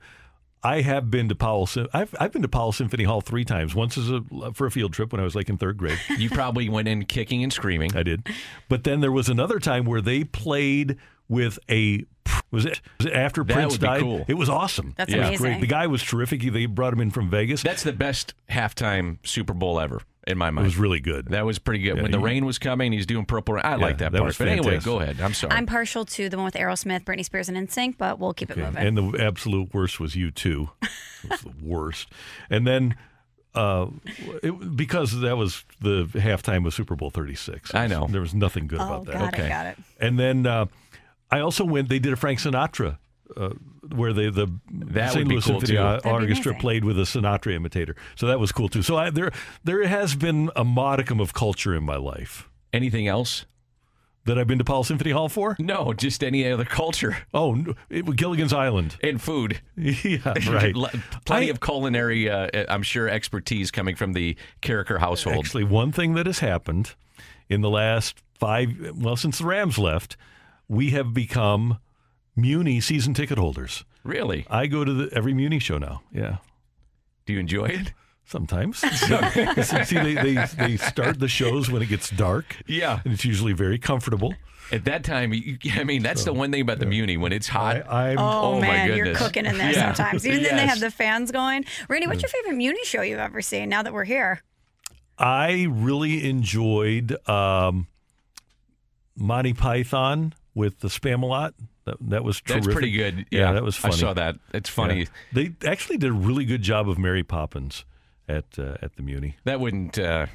[0.63, 1.69] I have been to Powell.
[1.93, 3.75] I've I've been to Powell Symphony Hall three times.
[3.75, 5.99] Once as a for a field trip when I was like in third grade.
[6.17, 7.95] You probably went in kicking and screaming.
[7.95, 8.27] I did,
[8.69, 10.97] but then there was another time where they played
[11.29, 12.05] with a.
[12.49, 14.01] Was it, was it after That Prince would be died?
[14.01, 14.25] cool.
[14.27, 14.93] It was awesome.
[14.97, 15.45] That's it was amazing.
[15.45, 15.61] great.
[15.61, 16.41] The guy was terrific.
[16.41, 17.61] They brought him in from Vegas.
[17.61, 20.65] That's the best halftime Super Bowl ever in my mind.
[20.65, 21.27] it was really good.
[21.27, 21.95] that was pretty good.
[21.97, 23.55] Yeah, when the rain was coming, he's doing purple.
[23.55, 23.65] Rain.
[23.65, 24.27] I like that, that part.
[24.27, 25.19] was But anyway, go ahead.
[25.21, 25.53] I'm sorry.
[25.53, 28.57] I'm partial to the one with Aerosmith, Britney Spears, and NSYNC, but we'll keep it
[28.57, 28.77] moving.
[28.77, 30.69] And the absolute worst was U2.
[31.23, 32.09] It was the worst.
[32.49, 32.95] And then
[33.55, 33.87] uh,
[34.43, 37.73] it, because that was the halftime of Super Bowl 36.
[37.73, 38.07] I know.
[38.07, 39.13] There was nothing good oh, about that.
[39.13, 39.45] got Okay.
[39.47, 39.77] it, got it.
[39.99, 40.67] And then uh,
[41.31, 41.89] I also went.
[41.89, 42.97] They did a Frank Sinatra,
[43.35, 43.49] uh,
[43.93, 45.27] where they the That St.
[45.27, 45.83] Louis cool, Symphony too.
[45.83, 47.95] Or- That'd be Orchestra played with a Sinatra imitator.
[48.15, 48.81] So that was cool too.
[48.81, 49.31] So I, there
[49.63, 53.45] there has been a modicum of culture in my life Anything else?
[54.25, 55.55] that I've been to Powell Symphony Hall for.
[55.57, 58.97] No, just any other culture Oh, it, Gilligan's Island.
[59.01, 59.61] and food.
[59.77, 60.75] yeah, right.
[61.23, 65.37] Plenty I- of culinary, uh, I'm sure, expertise coming from the Karraker household.
[65.45, 66.93] Actually, one thing that has happened
[67.47, 70.17] in the last five, well, since the Rams left,
[70.67, 71.77] we have become
[72.37, 73.83] Muni season ticket holders.
[74.03, 74.45] Really?
[74.49, 76.03] I go to the, every Muni show now.
[76.13, 76.37] Yeah.
[77.25, 77.93] Do you enjoy it?
[78.25, 78.77] Sometimes.
[79.87, 82.55] See, they, they, they start the shows when it gets dark.
[82.67, 82.99] Yeah.
[83.03, 84.33] And it's usually very comfortable.
[84.71, 87.15] At that time, you, I mean, that's the one thing about the Muni.
[87.17, 89.93] When it's hot, I, I'm, Oh, Oh, my man, you're cooking in there Yeah.
[89.93, 90.27] sometimes.
[90.27, 91.65] Even then, they have the fans going.
[91.89, 93.69] Randy, what's your favorite Muni show you've ever seen?
[93.69, 94.41] Now that we're here,
[95.17, 97.87] I really enjoyed um,
[99.15, 101.53] Monty Python with the Spamalot.
[101.87, 103.25] That, that was that's pretty good.
[103.31, 103.95] Yeah, Yeah, that was funny.
[103.95, 104.35] I saw that.
[104.53, 104.99] It's funny.
[104.99, 105.05] Yeah.
[105.33, 107.85] They actually did a really good job of Mary Poppins
[108.27, 109.37] at uh, at the Muni.
[109.45, 109.97] That wouldn't.
[109.97, 110.27] Uh,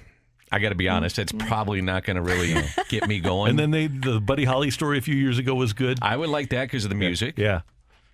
[0.50, 1.16] I got to be honest.
[1.16, 2.54] That's probably not going to really
[2.88, 3.50] get me going.
[3.50, 5.98] And then they the Buddy Holly story a few years ago was good.
[6.02, 7.38] I would like that because of the music.
[7.38, 7.60] Yeah.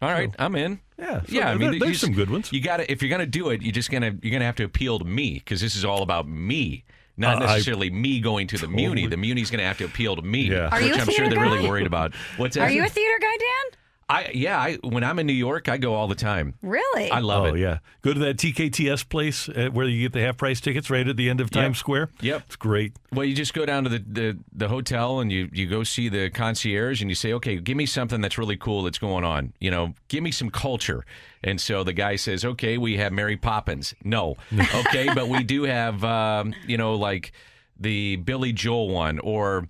[0.01, 0.79] All right, I'm in.
[0.96, 1.51] Yeah, so yeah.
[1.51, 2.53] I there- mean, there's you some good ones.
[2.53, 4.55] You got to if you're going to do it, you're just gonna you're gonna have
[4.57, 6.85] to appeal to me because this is all about me,
[7.19, 9.07] not Uh, I- necessarily me going to the Muni.
[9.07, 10.69] The Muni's going to have to appeal to me, Yeah.
[10.71, 12.15] Are which you a I'm sure theater they're really worried about.
[12.37, 12.63] What's that?
[12.63, 13.79] are you a theater guy, Dan?
[14.11, 14.59] I yeah.
[14.59, 16.55] I when I'm in New York, I go all the time.
[16.62, 17.11] Really?
[17.11, 17.59] I love oh it.
[17.61, 17.79] yeah.
[18.01, 21.16] Go to that TKTS place uh, where you get the half price tickets right at
[21.16, 22.09] the end of Times Square.
[22.21, 22.42] Yep.
[22.47, 22.94] It's great.
[23.12, 26.09] Well, you just go down to the, the, the hotel and you, you go see
[26.09, 29.53] the concierge and you say, okay, give me something that's really cool that's going on.
[29.61, 31.05] You know, give me some culture.
[31.44, 33.94] And so the guy says, okay, we have Mary Poppins.
[34.05, 34.37] No.
[34.88, 37.33] Okay, but we do have, um, you know, like
[37.79, 39.68] the Billy Joel one or.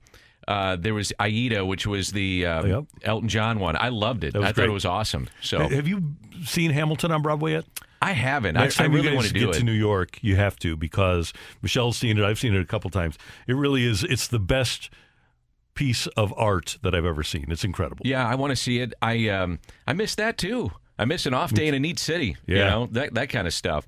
[0.48, 2.84] Uh, there was Aida, which was the uh, Yep.
[3.04, 3.76] Elton John one.
[3.76, 4.34] I loved it.
[4.34, 4.68] I thought great.
[4.70, 5.28] it was awesome.
[5.42, 7.64] So Have you seen Hamilton on Broadway yet?
[8.00, 8.56] I haven't.
[8.56, 9.58] I, Next I time really you want guys to do get it.
[9.58, 12.24] to New York, you have to because Michelle's seen it.
[12.24, 13.18] I've seen it a couple times.
[13.46, 14.04] It really is.
[14.04, 14.88] It's the best
[15.74, 17.46] piece of art that I've ever seen.
[17.50, 18.02] It's incredible.
[18.06, 18.94] Yeah, I want to see it.
[19.02, 20.70] I um, I miss that too.
[20.98, 22.36] I miss an off day in a neat city.
[22.46, 23.86] You know that that kind of stuff.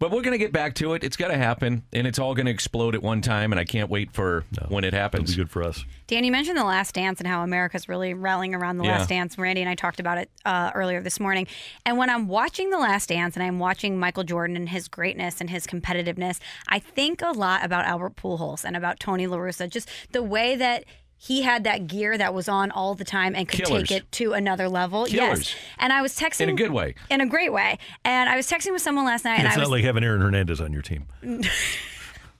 [0.00, 1.02] But we're gonna get back to it.
[1.02, 3.52] It's going to happen, and it's all gonna explode at one time.
[3.52, 5.30] And I can't wait for when it It'll happens.
[5.30, 5.84] be good for us.
[6.06, 8.98] Dan, you mentioned the Last Dance and how America's really rallying around the Yeah.
[8.98, 9.36] Last Dance.
[9.36, 11.46] Randy and I talked about it uh, earlier this morning.
[11.84, 15.40] And when I'm watching the Last Dance and I'm watching Michael Jordan and his greatness
[15.40, 19.68] and his competitiveness, I think a lot about Albert Pujols and about Tony La Russa.
[19.68, 20.84] Just the way that
[21.20, 23.88] he had that gear that was on all the time and could Killers.
[23.88, 25.04] take it to another level.
[25.06, 25.38] Killers.
[25.50, 25.54] Yes.
[25.78, 26.94] And I was texting In a good way.
[27.10, 27.78] In a great way.
[28.04, 30.04] And I was texting with someone last night, and it's I not was like having
[30.04, 31.06] Aaron Hernandez on your team.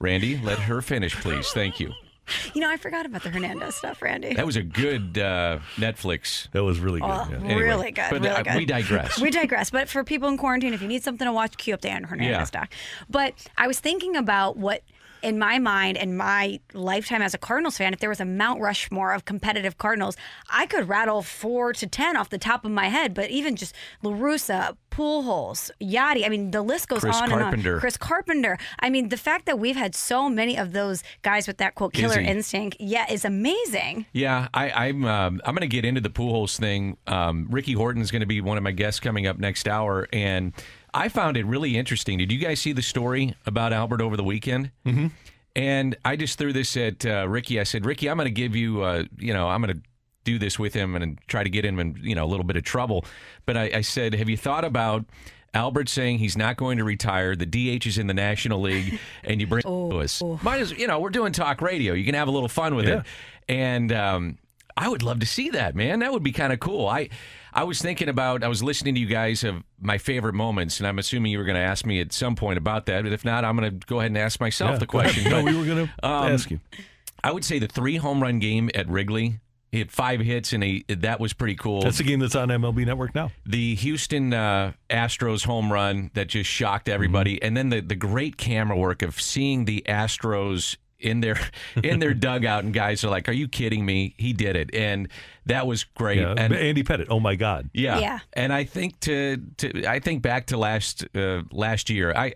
[0.01, 1.49] Randy, let her finish, please.
[1.49, 1.93] Thank you.
[2.55, 4.35] You know, I forgot about the Hernandez stuff, Randy.
[4.35, 6.49] That was a good uh, Netflix.
[6.53, 7.09] That was really good.
[7.11, 7.37] Oh, yeah.
[7.39, 8.05] Anyway, really good.
[8.11, 8.55] but, really uh, good.
[8.57, 9.19] we digress.
[9.19, 9.71] We digress.
[9.71, 12.05] But for people in quarantine, if you need something to watch, cue up the Aaron
[12.05, 12.61] Hernandez Yeah.
[12.61, 12.73] doc.
[13.09, 14.83] But I was thinking about what,
[15.23, 18.61] in my mind and my lifetime as a Cardinals fan, if there was a Mount
[18.61, 20.17] Rushmore of competitive Cardinals,
[20.51, 23.15] I could rattle four to ten off the top of my head.
[23.15, 27.71] But even just La Russa, Pujols, Yadi, I mean, the list goes Chris on Carpenter.
[27.71, 27.81] and on.
[27.81, 28.59] Chris Carpenter.
[28.81, 31.93] I mean, the fact that we've had so many of those guys with that quote
[31.93, 32.27] killer Izzy.
[32.29, 34.07] instinct, yeah, is amazing.
[34.13, 35.05] Yeah, I, I'm.
[35.05, 36.97] Um, I'm going to get into the Pujols thing.
[37.07, 40.09] Um, Ricky Horton is going to be one of my guests coming up next hour,
[40.13, 40.53] and
[40.95, 42.19] I found it really interesting.
[42.19, 44.71] Did you guys see the story about Albert over the weekend?
[44.87, 45.09] Mm-hmm.
[45.57, 47.59] And I just threw this at uh, Ricky.
[47.59, 48.83] I said, Ricky, I'm going to give you.
[48.83, 49.83] Uh, you know, I'm going to
[50.25, 52.57] do this with him and try to get him in you know a little bit
[52.57, 53.05] of trouble.
[53.47, 55.05] But I, I said, have you thought about?
[55.55, 57.35] Albert saying he's not going to retire.
[57.35, 60.23] The DH is in the National League, and you bring Lewis.
[60.43, 61.95] Might as you know we're doing talk radio.
[61.95, 62.99] You can have a little fun with Yeah.
[63.01, 63.07] it.
[63.49, 64.39] And um,
[64.77, 66.01] I would love to see that, man.
[66.01, 66.87] That would be kind of cool.
[66.87, 67.09] I
[67.59, 68.45] I was thinking about.
[68.45, 71.45] I was listening to you guys of my favorite moments, and I'm assuming you were
[71.45, 73.03] going to ask me at some point about that.
[73.03, 75.25] But if not, I'm going to go ahead and ask myself Yeah, the question.
[75.31, 76.61] No, But, we were going to um, ask you.
[77.25, 79.41] I would say the three home run game at Wrigley.
[79.73, 81.83] He had five hits, and he, that was pretty cool.
[81.83, 83.33] That's the game that's on MLB Network now.
[83.45, 87.45] the Houston uh, Astros home run that just shocked everybody, Mm-hmm.
[87.47, 91.39] and then the the great camera work of seeing the Astros in their
[91.83, 94.15] in their dugout, and guys are like, "Are you kidding me?
[94.19, 95.09] He did it!" And
[95.47, 96.19] that was great.
[96.19, 97.09] Yeah, and Andy Pettitte.
[97.11, 97.71] Oh my God.
[97.73, 98.19] yeah, Yeah.
[98.33, 102.35] And I think to, to I think back to last uh, last year, I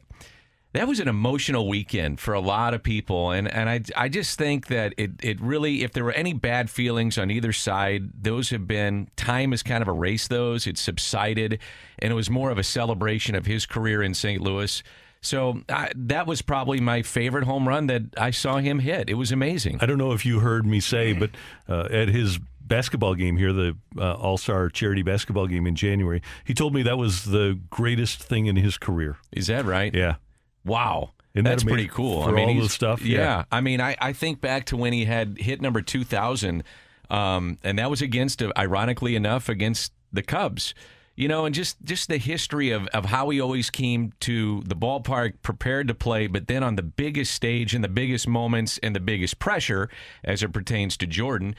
[0.75, 4.39] that was an emotional weekend for a lot of people, and and I I just
[4.39, 8.51] think that it it really if there were any bad feelings on either side, those
[8.51, 10.67] have been time has kind of erased those.
[10.67, 11.59] It's subsided,
[11.99, 14.41] and it was more of a celebration of his career in St.
[14.41, 14.83] Louis.
[15.23, 19.09] So I, that was probably my favorite home run that I saw him hit.
[19.09, 19.79] It was amazing.
[19.81, 21.31] I don't know if you heard me say, but
[21.69, 26.23] uh, at his basketball game here, the uh, All Star charity basketball game in January,
[26.45, 29.17] he told me that was the greatest thing in his career.
[29.31, 29.95] Is that right?
[29.95, 30.17] Yeah.
[30.65, 31.13] Wow.
[31.35, 32.25] That That's pretty cool.
[32.25, 33.03] For I mean, all the stuff?
[33.03, 33.19] Yeah.
[33.19, 33.45] Yeah.
[33.51, 36.65] I mean, I, I think back to when he had hit number 2,000,
[37.11, 40.75] um, and that was against, uh, ironically enough, against the Cubs.
[41.23, 44.75] You know, and just, just the history of, of how he always came to the
[44.75, 48.93] ballpark prepared to play, but then on the biggest stage and the biggest moments and
[48.93, 49.89] the biggest pressure
[50.25, 51.55] as it pertains to Jordan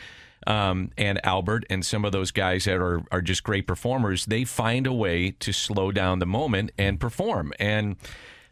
[0.48, 4.44] um, and Albert and some of those guys that are, are just great performers, they
[4.44, 7.54] find a way to slow down the moment and perform.
[7.58, 7.96] And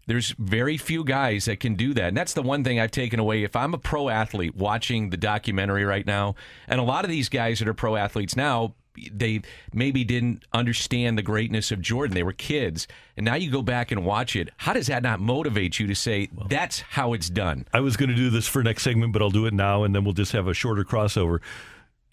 [0.07, 2.07] there's very few guys that can do that.
[2.07, 3.43] And that's the one thing I've taken away.
[3.43, 6.35] If I'm a pro athlete watching the documentary right now,
[6.69, 8.75] and a lot of these guys that are pro athletes now,
[9.11, 9.41] they
[9.73, 12.15] maybe didn't understand the greatness of Jordan.
[12.15, 12.87] They were kids.
[13.17, 14.49] And now you go back and watch it.
[14.57, 17.65] How does that not motivate you to say, that's how it's done?
[17.73, 19.95] I was going to do this for next segment, but I'll do it now, and
[19.95, 21.39] then we'll just have a shorter crossover.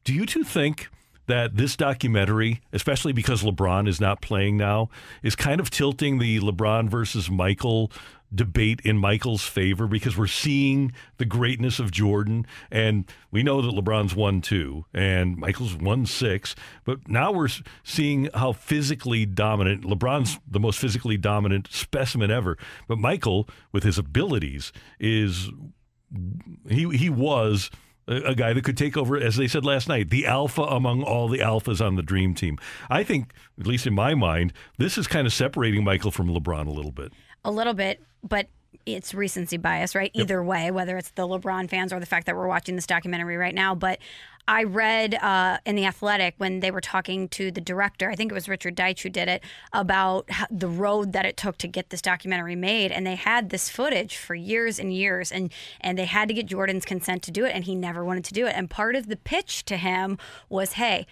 [0.05, 0.89] Do you two think
[1.27, 4.89] that this documentary, especially because LeBron is not playing now,
[5.23, 7.93] is kind of tilting the LeBron versus Michael
[8.35, 13.75] debate in Michael's favor because we're seeing the greatness of Jordan and we know that
[13.75, 17.49] LeBron's won two and Michael's won six but now we're
[17.83, 23.99] seeing how physically dominant LeBron's the most physically dominant specimen ever but Michael with his
[23.99, 25.51] abilities is
[26.69, 27.71] he he was
[28.09, 31.03] a, a guy that could take over, as they said last night, the alpha among
[31.03, 32.59] all the alphas on the dream team.
[32.89, 36.67] I think, at least in my mind, this is kind of separating Michael from LeBron
[36.67, 37.13] a little bit.
[37.45, 38.49] A little bit, but
[38.87, 40.11] it's recency bias, right?
[40.15, 43.37] Either way, whether it's the LeBron fans or the fact that we're watching this documentary
[43.37, 43.75] right now.
[43.75, 43.99] But
[44.47, 48.33] I read uh, in The Athletic when they were talking to the director, I think
[48.33, 51.91] it was Richard Deitsch who did it, about the road that it took to get
[51.91, 52.91] this documentary made.
[52.91, 56.47] And they had this footage for years and years, and, and they had to get
[56.47, 58.55] Jordan's consent to do it, and he never wanted to do it.
[58.57, 60.17] And part of the pitch to him
[60.49, 61.07] was hey,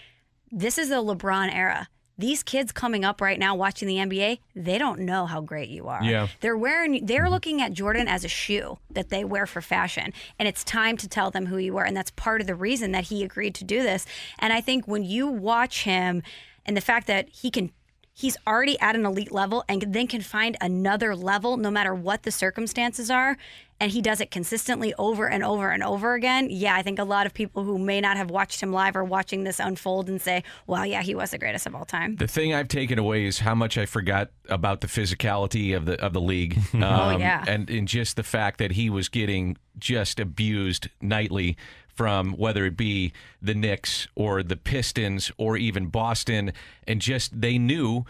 [0.51, 1.89] this is a LeBron era
[2.19, 5.89] these kids coming up right now watching the NBA, they don't know how great you
[5.89, 6.03] are.
[6.03, 6.29] Yeah.
[6.41, 7.33] They're wearing they're mm-hmm.
[7.33, 10.13] looking at Jordan as a shoe that they wear for fashion.
[10.39, 11.85] And it's time to tell them who you are.
[11.85, 14.07] And that's part of the reason that he agreed to do this.
[14.39, 16.23] And I think when you watch him
[16.65, 17.71] and the fact that he can
[18.19, 22.23] he's already at an elite level and then can find another level no matter what
[22.23, 23.37] the circumstances are
[23.79, 27.05] and he does it consistently over and over and over again yeah i think a
[27.05, 30.23] lot of people who may not have watched him live are watching this unfold and
[30.23, 33.27] say well yeah he was the greatest of all time The thing I've taken away
[33.27, 36.57] is how much I forgot about the physicality of the of the league.
[36.75, 37.45] Um, Oh, yeah.
[37.47, 41.57] and and just the fact that he was getting just abused nightly
[41.97, 46.53] from whether it be the Knicks or the Pistons or even Boston,
[46.87, 48.05] and just they knew.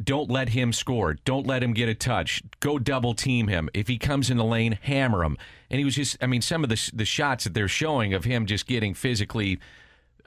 [0.00, 1.14] Don't let him score.
[1.24, 2.40] Don't let him get a touch.
[2.60, 3.68] Go double team him.
[3.74, 5.36] If he comes in the lane, hammer him.
[5.70, 8.22] And he was just, I mean, some of the the shots that they're showing of
[8.22, 9.58] him just getting physically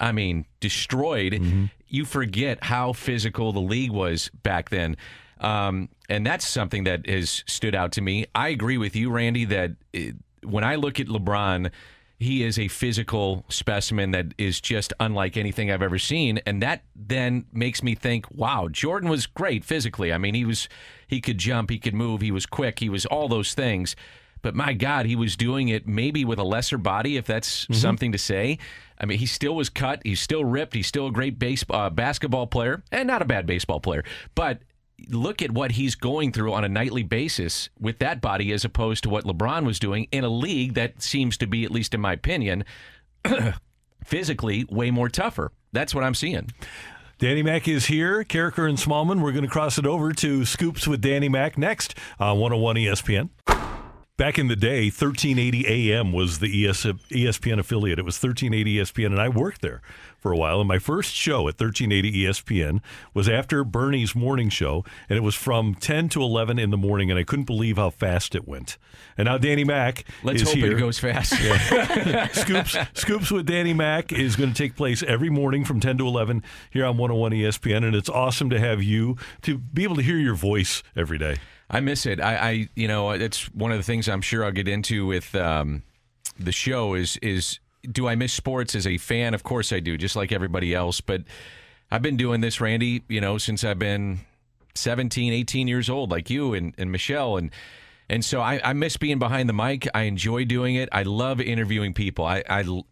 [0.01, 1.69] I mean, destroyed.
[1.87, 4.97] You forget how physical the league was back then.
[5.39, 8.25] Um, and that's something that has stood out to me.
[8.33, 9.99] I agree with you, Randy, that uh,
[10.43, 11.71] when I look at LeBron,
[12.21, 16.39] he is a physical specimen that is just unlike anything I've ever seen.
[16.45, 20.13] And that then makes me think, wow, Jordan was great physically.
[20.13, 20.69] I mean, he was,
[21.07, 23.95] he could jump, he could move, he was quick, he was all those things.
[24.43, 28.11] But my God, he was doing it maybe with a lesser body, if that's something
[28.11, 28.59] to say.
[28.99, 30.01] I mean, he still was cut.
[30.03, 30.75] He's still ripped.
[30.75, 34.03] He's still a great base, uh, basketball player and not a bad baseball player.
[34.35, 34.59] But
[35.09, 39.03] look at what he's going through on a nightly basis with that body as opposed
[39.03, 42.01] to what LeBron was doing in a league that seems to be, at least in
[42.01, 42.63] my opinion,
[44.03, 45.51] physically way more tougher.
[45.71, 46.51] That's what I'm seeing.
[47.19, 48.23] Danny Mack is here.
[48.23, 49.21] Karraker and Smallman.
[49.21, 53.29] We're going to cross it over to Scoops with Danny Mack next on 101 ESPN.
[54.21, 57.97] Back in the day, 1380 AM was the ES, ESPN affiliate.
[57.97, 59.81] It was 1380 ESPN, and I worked there
[60.19, 60.59] for a while.
[60.59, 62.81] And my first show at 1380 ESPN
[63.15, 67.09] was after Bernie's morning show, and it was from 10 to 11 in the morning,
[67.09, 68.77] and I couldn't believe how fast it went.
[69.17, 70.77] And now Danny Mack Let's hope here.
[70.77, 71.33] it goes fast.
[72.35, 76.05] Scoops Scoops with Danny Mack is going to take place every morning from 10 to
[76.05, 80.03] 11 here on 101 ESPN and it's awesome to have you to be able to
[80.03, 81.37] hear your voice every day.
[81.71, 82.19] I miss it.
[82.19, 85.33] I, I, you know, it's one of the things I'm sure I'll get into with
[85.35, 85.83] um,
[86.37, 87.59] the show is is
[87.89, 89.33] do I miss sports as a fan?
[89.33, 91.01] Of course I do, just like everybody else.
[91.01, 91.23] But
[91.89, 94.19] I've been doing this, Randy, you know, since I've been
[94.75, 97.51] 17, 18 years old, like you and, and Michelle, and
[98.11, 99.87] and so I, I miss being behind the mic.
[99.93, 100.89] I enjoy doing it.
[100.91, 102.25] I love interviewing people.
[102.25, 102.43] I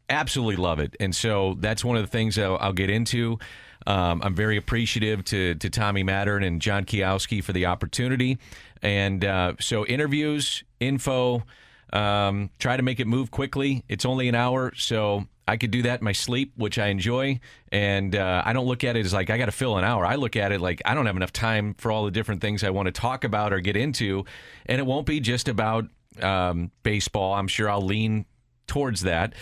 [0.10, 0.96] absolutely love it.
[1.02, 3.38] And so that's one of the things I'll, I'll get into.
[3.86, 8.40] Um, I'm very appreciative to to Tommy Mattern and John Kiowski for the opportunity.
[8.82, 11.44] And uh, so interviews, info,
[11.92, 13.84] um, try to make it move quickly.
[13.90, 17.40] It's only an hour, so I could do that in my sleep, which I enjoy.
[17.72, 20.06] And uh, I don't look at it as like I got to fill an hour.
[20.06, 22.64] I look at it like I don't have enough time for all the different things
[22.64, 24.26] I want to talk about or get into.
[24.68, 25.86] And it won't be just about
[26.22, 27.34] um, baseball.
[27.34, 28.26] I'm sure I'll lean
[28.68, 29.34] towards that.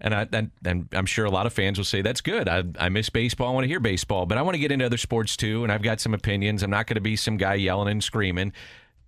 [0.00, 2.46] And, I, and, and I'm sure a lot of fans will say that's good.
[2.46, 3.48] I, I miss baseball.
[3.48, 5.62] I want to hear baseball, but I want to get into other sports too.
[5.62, 6.62] And I've got some opinions.
[6.62, 8.52] I'm not going to be some guy yelling and screaming.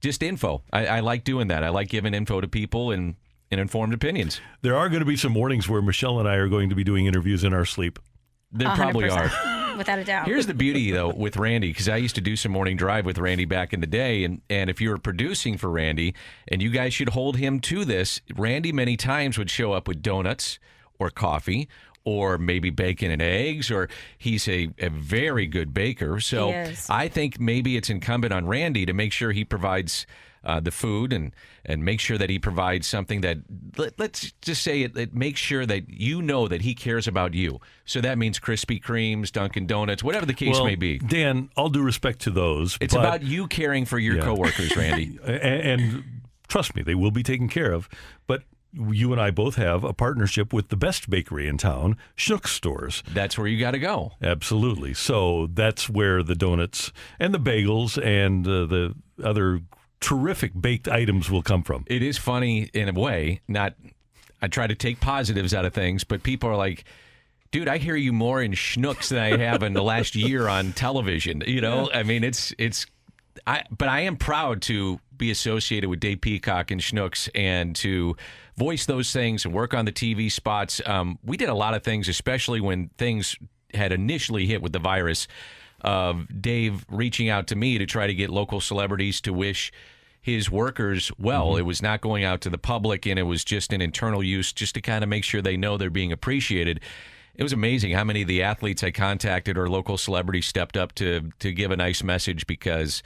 [0.00, 0.62] Just info.
[0.72, 1.62] I, I like doing that.
[1.62, 3.16] I like giving info to people and,
[3.50, 4.40] and informed opinions.
[4.62, 6.84] There are going to be some mornings where Michelle and I are going to be
[6.84, 7.98] doing interviews in our sleep.
[8.52, 9.30] There probably are.
[9.76, 10.26] Without a doubt.
[10.26, 13.18] Here's the beauty, though, with Randy, because I used to do some morning drive with
[13.18, 16.14] Randy back in the day, and and if you were producing for Randy,
[16.48, 20.00] and you guys should hold him to this, Randy many times would show up with
[20.00, 20.58] donuts
[20.98, 21.68] or coffee.
[22.06, 26.20] Or maybe bacon and eggs, or he's a, a very good baker.
[26.20, 26.52] So
[26.88, 30.06] I think maybe it's incumbent on Randy to make sure he provides
[30.44, 31.34] uh, the food and
[31.64, 33.38] and make sure that he provides something that
[33.76, 37.34] let, let's just say it, it makes sure that you know that he cares about
[37.34, 37.58] you.
[37.84, 40.98] So that means Krispy Kremes, Dunkin' Donuts, whatever the case well, may be.
[40.98, 42.78] Dan, all due respect to those.
[42.80, 44.22] It's but- about you caring for your Yeah.
[44.22, 45.18] coworkers, Randy.
[45.24, 46.04] and, and
[46.46, 47.88] trust me, they will be taken care of.
[48.28, 48.44] But
[48.76, 53.02] you and I both have a partnership with the best bakery in town, Schnucks Stores.
[53.12, 54.12] That's where you got to go.
[54.22, 54.94] Absolutely.
[54.94, 59.60] So that's where the donuts and the bagels and uh, the other
[60.00, 61.84] terrific baked items will come from.
[61.86, 63.40] It is funny in a way.
[63.48, 63.74] Not,
[64.42, 66.84] I try to take positives out of things, but people are like,
[67.50, 70.72] "Dude, I hear you more in Schnucks than I have in the last year on
[70.72, 72.86] television." You know, I mean, it's it's.
[73.46, 78.16] I but I am proud to be associated with Dave Peacock and Schnucks and to
[78.56, 80.80] voice those things and work on the TV spots.
[80.86, 83.36] Um, we did a lot of things, especially when things
[83.74, 85.28] had initially hit with the virus.
[85.82, 89.70] Of Dave reaching out to me to try to get local celebrities to wish
[90.26, 91.56] his workers well.
[91.56, 94.52] It was not going out to the public, and it was just an internal use,
[94.52, 96.80] just to kind of make sure they know they're being appreciated.
[97.36, 100.94] it was amazing how many of the athletes I contacted or local celebrities stepped up
[100.96, 103.04] to to give a nice message because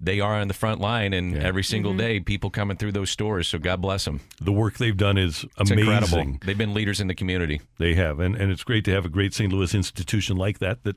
[0.00, 3.48] they are on the front line and every single day people coming through those stores.
[3.48, 4.20] So God bless them.
[4.40, 5.92] The work they've done is It's amazing.
[5.92, 6.38] incredible.
[6.44, 7.60] They've been leaders in the community.
[7.78, 9.52] They have, and and it's great to have a great St.
[9.52, 10.96] Louis institution like that that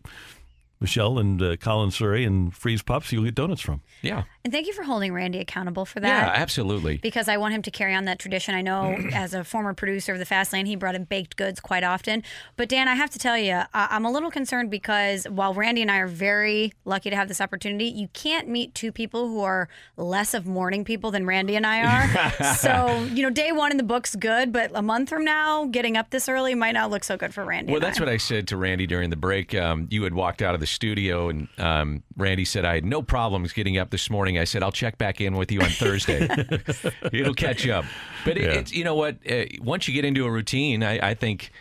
[0.80, 3.82] Michelle and uh, Colin Surrey and Freeze Pops you'll get donuts from.
[4.02, 4.24] Yeah.
[4.44, 6.28] And thank you for holding Randy accountable for that.
[6.28, 6.98] Yeah, absolutely.
[6.98, 8.54] because I want him to carry on that tradition.
[8.54, 11.62] I know as a former producer of the Fast Lane, he brought in baked goods
[11.62, 12.24] quite often.
[12.58, 15.90] But Dan, I have to tell you, I'm a little concerned because while Randy and
[15.90, 19.70] I are very lucky to have this opportunity, you can't meet two people who are
[19.96, 22.56] less of morning people than Randy and I are.
[22.56, 25.96] so, you know, day one in the book's good, but a month from now, getting
[25.96, 27.72] up this early might not look so good for Randy.
[27.72, 28.04] Well, that's I.
[28.04, 29.56] what I said to Randy during the break.
[29.56, 33.02] Um, you had walked out of the studio, and um, Randy said, I had no
[33.02, 34.33] problems getting up this morning.
[34.40, 36.28] I said, I'll check back in with you on Thursday.
[37.12, 37.86] It'll catch up.
[38.26, 38.50] But it, Yeah.
[38.60, 39.18] it's, you know what?
[39.30, 41.52] Uh, once you get into a routine, I, I think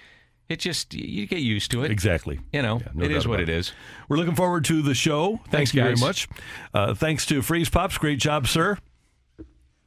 [0.49, 1.91] it just, you get used to it.
[1.91, 2.41] Exactly.
[2.53, 3.73] You know, Yeah, no it doubt is what about it is.
[4.09, 5.37] We're looking forward to the show.
[5.37, 6.29] Thank Thanks, you very much.
[6.75, 7.97] Uh, thanks to Freeze Pops.
[7.99, 8.79] Great job, sir.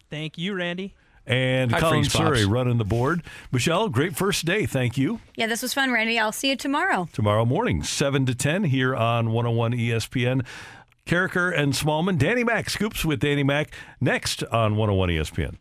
[0.10, 0.96] Thank you, Randy.
[1.28, 2.38] And Hi, Colin Freeze Pops.
[2.38, 3.24] Surrey running the board.
[3.52, 4.68] Michelle, great first day.
[4.68, 5.20] Thank you.
[5.36, 6.20] yeah, this was fun, Randy.
[6.20, 7.10] I'll see you tomorrow.
[7.14, 10.46] Tomorrow morning, 7 to 10 here on 101 ESPN.
[11.06, 12.18] Karraker and Smallman.
[12.18, 15.58] Danny Mac scoops with Danny Mac next on 101 ESPN.